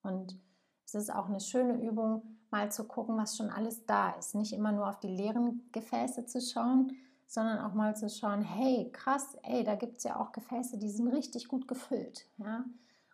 Und 0.02 0.40
es 0.86 0.94
ist 0.94 1.14
auch 1.14 1.28
eine 1.28 1.40
schöne 1.40 1.82
Übung, 1.82 2.38
mal 2.52 2.72
zu 2.72 2.86
gucken, 2.86 3.18
was 3.18 3.36
schon 3.36 3.50
alles 3.50 3.86
da 3.86 4.12
ist. 4.12 4.36
Nicht 4.36 4.54
immer 4.54 4.72
nur 4.72 4.88
auf 4.88 5.00
die 5.00 5.10
leeren 5.10 5.68
Gefäße 5.72 6.26
zu 6.26 6.40
schauen, 6.40 6.96
sondern 7.28 7.60
auch 7.60 7.74
mal 7.74 7.96
zu 7.96 8.10
schauen, 8.10 8.42
hey, 8.42 8.90
krass, 8.92 9.36
ey, 9.44 9.64
da 9.64 9.76
gibt 9.76 9.98
es 9.98 10.04
ja 10.04 10.20
auch 10.20 10.32
Gefäße, 10.32 10.78
die 10.78 10.90
sind 10.90 11.08
richtig 11.08 11.48
gut 11.48 11.68
gefüllt. 11.68 12.30
Ja? 12.38 12.66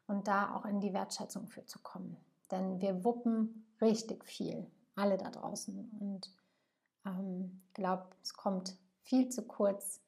Und 0.07 0.27
da 0.27 0.53
auch 0.55 0.65
in 0.65 0.81
die 0.81 0.93
Wertschätzung 0.93 1.47
für 1.47 1.65
zu 1.65 1.79
kommen. 1.79 2.17
Denn 2.51 2.81
wir 2.81 3.03
wuppen 3.05 3.65
richtig 3.81 4.25
viel, 4.25 4.69
alle 4.95 5.17
da 5.17 5.31
draußen. 5.31 5.89
Und 5.99 6.27
ich 7.03 7.11
ähm, 7.11 7.61
glaube, 7.73 8.09
es 8.21 8.33
kommt 8.33 8.77
viel 9.01 9.29
zu 9.29 9.47
kurz, 9.47 10.01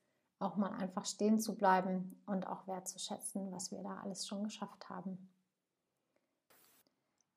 auch 0.44 0.56
mal 0.56 0.72
einfach 0.74 1.06
stehen 1.06 1.40
zu 1.40 1.56
bleiben 1.56 2.22
und 2.26 2.48
auch 2.48 2.68
wertzuschätzen, 2.68 3.52
was 3.52 3.72
wir 3.72 3.82
da 3.82 4.00
alles 4.04 4.28
schon 4.28 4.44
geschafft 4.44 4.90
haben. 4.90 5.30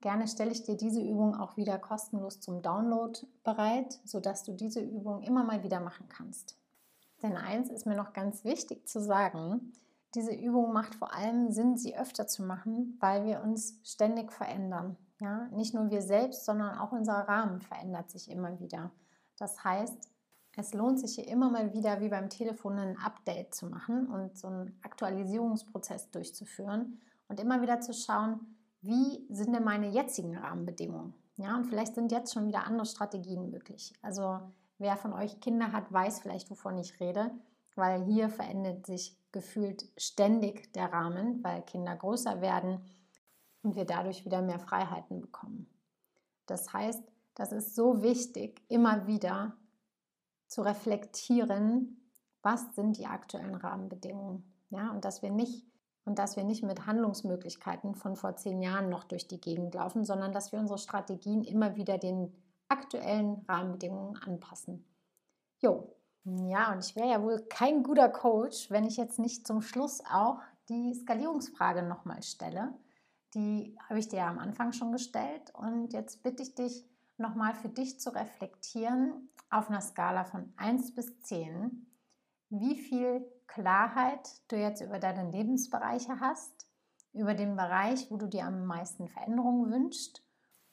Gerne 0.01 0.29
stelle 0.29 0.53
ich 0.53 0.63
dir 0.63 0.77
diese 0.77 1.01
Übung 1.01 1.35
auch 1.35 1.57
wieder 1.57 1.79
kostenlos 1.79 2.41
zum 2.41 2.63
Download 2.63 3.19
bereit, 3.45 3.99
sodass 4.05 4.45
du 4.45 4.53
diese 4.53 4.81
Übung 4.81 5.23
immer 5.23 5.43
mal 5.43 5.63
wieder 5.63 5.81
machen 5.81 6.09
kannst. 6.09 6.57
Denn 7.23 7.37
eins 7.37 7.71
ist 7.71 7.87
mir 7.87 7.97
noch 7.97 8.13
ganz 8.13 8.45
wichtig 8.45 8.87
zu 8.87 9.01
sagen, 9.01 9.73
diese 10.15 10.33
Übung 10.33 10.73
macht 10.73 10.95
vor 10.95 11.13
allem 11.13 11.51
Sinn, 11.51 11.77
sie 11.77 11.97
öfter 11.97 12.27
zu 12.27 12.43
machen, 12.43 12.97
weil 13.01 13.25
wir 13.25 13.43
uns 13.43 13.81
ständig 13.85 14.33
verändern. 14.33 14.97
Ja? 15.19 15.49
Nicht 15.49 15.75
nur 15.75 15.91
wir 15.91 16.03
selbst, 16.03 16.45
sondern 16.45 16.79
auch 16.79 16.93
unser 16.93 17.15
Rahmen 17.15 17.61
verändert 17.61 18.11
sich 18.11 18.31
immer 18.31 18.61
wieder. 18.61 18.91
Das 19.39 19.65
heißt, 19.65 20.09
es 20.57 20.73
lohnt 20.73 20.99
sich 20.99 21.15
hier 21.17 21.29
immer 21.29 21.51
mal 21.51 21.75
wieder, 21.75 22.01
wie 22.01 22.09
beim 22.09 22.31
Telefon, 22.31 22.79
ein 22.79 22.97
Update 22.97 23.55
zu 23.55 23.67
machen 23.67 24.07
und 24.07 24.37
so 24.37 24.49
einen 24.49 24.79
Aktualisierungsprozess 24.83 26.11
durchzuführen 26.11 26.99
und 27.29 27.39
immer 27.39 27.61
wieder 27.61 27.81
zu 27.81 27.93
schauen, 27.93 28.41
wie 28.81 29.27
sind 29.29 29.55
denn 29.55 29.65
meine 29.65 29.89
jetzigen 29.89 30.37
Rahmenbedingungen? 30.37 31.15
Ja, 31.37 31.57
und 31.57 31.67
vielleicht 31.67 31.95
sind 31.95 32.11
jetzt 32.11 32.33
schon 32.33 32.47
wieder 32.47 32.65
andere 32.65 32.87
Strategien 32.87 33.51
möglich. 33.51 33.93
Also 34.01 34.41
wer 34.79 34.97
von 34.97 35.13
euch 35.13 35.41
Kinder 35.41 35.73
hat, 35.73 35.93
weiß 35.93 36.21
vielleicht, 36.21 36.51
wovon 36.51 36.79
ich 36.79 36.99
rede, 37.01 37.31
weil 37.75 38.05
hier 38.05 38.31
verändert 38.31 38.87
sich 38.87 39.19
gefühlt 39.33 39.85
ständig 39.99 40.73
der 40.73 40.91
Rahmen, 40.91 41.45
weil 41.45 41.61
Kinder 41.63 41.95
größer 41.95 42.41
werden 42.41 42.81
und 43.63 43.77
wir 43.77 43.85
dadurch 43.85 44.25
wieder 44.25 44.41
mehr 44.41 44.59
Freiheiten 44.59 45.21
bekommen. 45.21 45.67
Das 46.47 46.73
heißt, 46.73 47.03
das 47.35 47.53
ist 47.53 47.75
so 47.75 48.03
wichtig, 48.03 48.63
immer 48.69 49.07
wieder 49.07 49.55
zu 50.49 50.63
reflektieren, 50.63 52.11
was 52.43 52.75
sind 52.75 52.97
die 52.99 53.07
aktuellen 53.07 53.55
Rahmenbedingungen. 53.55 54.53
Ja, 54.71 54.91
und 54.91 55.05
dass 55.05 55.23
wir 55.23 55.31
nicht 55.31 55.67
und 56.07 56.21
dass 56.21 56.37
wir 56.37 56.45
nicht 56.45 56.63
mit 56.63 56.87
Handlungsmöglichkeiten 56.87 57.97
von 57.97 58.17
vor 58.17 58.37
zehn 58.37 58.63
Jahren 58.63 58.89
noch 58.89 59.05
durch 59.05 59.27
die 59.27 59.41
Gegend 59.41 59.75
laufen, 59.75 60.05
sondern 60.05 60.33
dass 60.33 60.53
wir 60.53 60.61
unsere 60.61 60.79
Strategien 60.79 61.43
immer 61.43 61.75
wieder 61.75 61.99
den 61.99 62.33
aktuellen 62.69 63.45
Rahmenbedingungen 63.49 64.17
anpassen. 64.17 64.85
Jo, 65.59 65.97
ja, 66.25 66.73
und 66.73 66.85
ich 66.85 66.97
wäre 66.97 67.11
ja 67.11 67.23
wohl 67.23 67.45
kein 67.49 67.83
guter 67.83 68.09
Coach, 68.09 68.71
wenn 68.71 68.85
ich 68.85 68.97
jetzt 68.97 69.19
nicht 69.19 69.47
zum 69.47 69.63
Schluss 69.63 70.01
auch 70.11 70.41
die 70.69 70.95
Skalierungsfrage 70.95 71.83
nochmal 71.83 72.23
stelle. 72.23 72.73
Die 73.35 73.77
habe 73.89 73.99
ich 73.99 74.09
dir 74.09 74.19
ja 74.19 74.29
am 74.29 74.39
Anfang 74.39 74.73
schon 74.73 74.93
gestellt 74.93 75.53
und 75.55 75.93
jetzt 75.93 76.23
bitte 76.23 76.43
ich 76.43 76.55
dich 76.55 76.85
nochmal 77.19 77.55
für 77.55 77.69
dich 77.69 78.01
zu 78.01 78.11
reflektieren 78.11 79.29
auf 79.51 79.69
einer 79.69 79.81
Skala 79.81 80.25
von 80.25 80.53
1 80.57 80.95
bis 80.95 81.21
10, 81.23 81.87
wie 82.51 82.77
viel 82.77 83.25
Klarheit 83.47 84.29
du 84.49 84.57
jetzt 84.57 84.81
über 84.81 84.99
deine 84.99 85.31
Lebensbereiche 85.31 86.21
hast, 86.21 86.67
über 87.13 87.35
den 87.35 87.57
Bereich, 87.57 88.11
wo 88.11 88.17
du 88.17 88.27
dir 88.27 88.45
am 88.45 88.67
meisten 88.67 89.09
Veränderungen 89.09 89.71
wünschst 89.71 90.23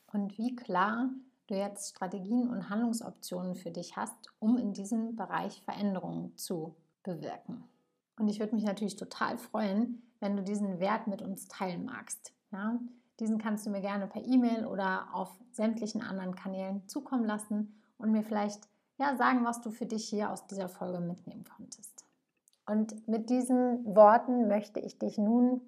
und 0.07 0.37
wie 0.37 0.55
klar 0.55 1.09
du 1.47 1.55
jetzt 1.55 1.95
Strategien 1.95 2.49
und 2.49 2.69
Handlungsoptionen 2.69 3.55
für 3.55 3.71
dich 3.71 3.95
hast, 3.95 4.15
um 4.39 4.57
in 4.57 4.73
diesem 4.73 5.15
Bereich 5.15 5.61
Veränderungen 5.63 6.35
zu 6.37 6.75
bewirken. 7.03 7.63
Und 8.17 8.27
ich 8.27 8.39
würde 8.39 8.55
mich 8.55 8.63
natürlich 8.63 8.95
total 8.95 9.37
freuen, 9.37 10.01
wenn 10.19 10.35
du 10.35 10.43
diesen 10.43 10.79
Wert 10.79 11.07
mit 11.07 11.21
uns 11.21 11.47
teilen 11.47 11.85
magst. 11.85 12.33
Ja? 12.51 12.79
Diesen 13.19 13.37
kannst 13.37 13.65
du 13.65 13.69
mir 13.69 13.81
gerne 13.81 14.07
per 14.07 14.23
E-Mail 14.25 14.65
oder 14.65 15.07
auf 15.13 15.31
sämtlichen 15.51 16.01
anderen 16.01 16.35
Kanälen 16.35 16.87
zukommen 16.87 17.25
lassen 17.25 17.79
und 17.97 18.11
mir 18.11 18.23
vielleicht 18.23 18.67
ja, 18.97 19.15
sagen, 19.15 19.45
was 19.45 19.61
du 19.61 19.71
für 19.71 19.85
dich 19.85 20.07
hier 20.07 20.31
aus 20.31 20.47
dieser 20.47 20.69
Folge 20.69 20.99
mitnehmen 20.99 21.45
konntest. 21.55 22.05
Und 22.65 23.07
mit 23.07 23.29
diesen 23.29 23.95
Worten 23.95 24.47
möchte 24.47 24.79
ich 24.79 24.97
dich 24.97 25.17
nun 25.17 25.61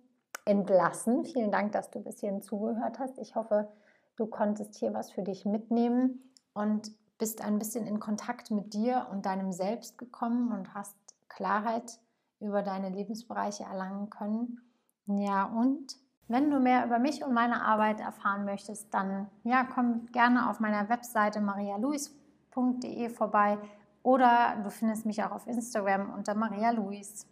entlassen. 0.46 1.26
Vielen 1.26 1.52
Dank, 1.52 1.72
dass 1.74 1.92
du 1.92 2.00
bis 2.00 2.20
hierhin 2.20 2.42
zugehört 2.42 3.00
hast. 3.00 3.18
Ich 3.18 3.36
hoffe, 3.36 3.68
du 4.16 4.28
konntest 4.28 4.76
hier 4.76 4.94
was 4.94 5.12
für 5.12 5.24
dich 5.24 5.46
mitnehmen 5.46 6.32
und 6.54 6.92
bist 7.18 7.42
ein 7.42 7.60
bisschen 7.60 7.86
in 7.88 8.00
Kontakt 8.00 8.52
mit 8.52 8.74
dir 8.74 9.08
und 9.12 9.26
deinem 9.26 9.52
Selbst 9.52 9.98
gekommen 9.98 10.52
und 10.52 10.74
hast 10.74 10.96
Klarheit 11.28 12.00
über 12.40 12.62
deine 12.62 12.90
Lebensbereiche 12.90 13.64
erlangen 13.64 14.10
können. 14.10 14.62
Ja, 15.08 15.46
und 15.46 15.98
wenn 16.28 16.50
du 16.50 16.60
mehr 16.60 16.86
über 16.86 17.00
mich 17.00 17.24
und 17.24 17.34
meine 17.34 17.62
Arbeit 17.62 18.00
erfahren 18.00 18.46
möchtest, 18.46 18.94
dann 18.94 19.28
ja, 19.44 19.64
komm 19.64 20.08
gerne 20.12 20.50
auf 20.50 20.60
meiner 20.60 20.90
Webseite 20.90 21.42
marialuis.de 21.42 23.10
vorbei 23.10 23.58
oder 24.02 24.56
du 24.64 24.70
findest 24.70 25.06
mich 25.06 25.24
auch 25.24 25.32
auf 25.32 25.48
Instagram 25.48 26.14
unter 26.14 26.36
Maria 26.36 26.72
Luis. 26.72 27.28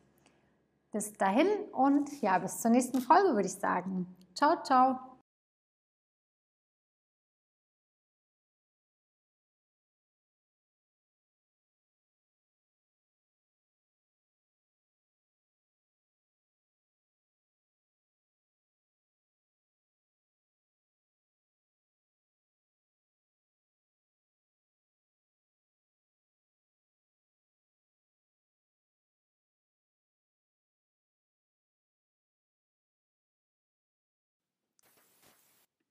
Bis 0.91 1.13
dahin 1.13 1.47
und 1.71 2.21
ja, 2.21 2.37
bis 2.37 2.61
zur 2.61 2.71
nächsten 2.71 3.01
Folge 3.01 3.29
würde 3.29 3.47
ich 3.47 3.55
sagen. 3.55 4.07
Ciao, 4.35 4.61
ciao. 4.63 5.12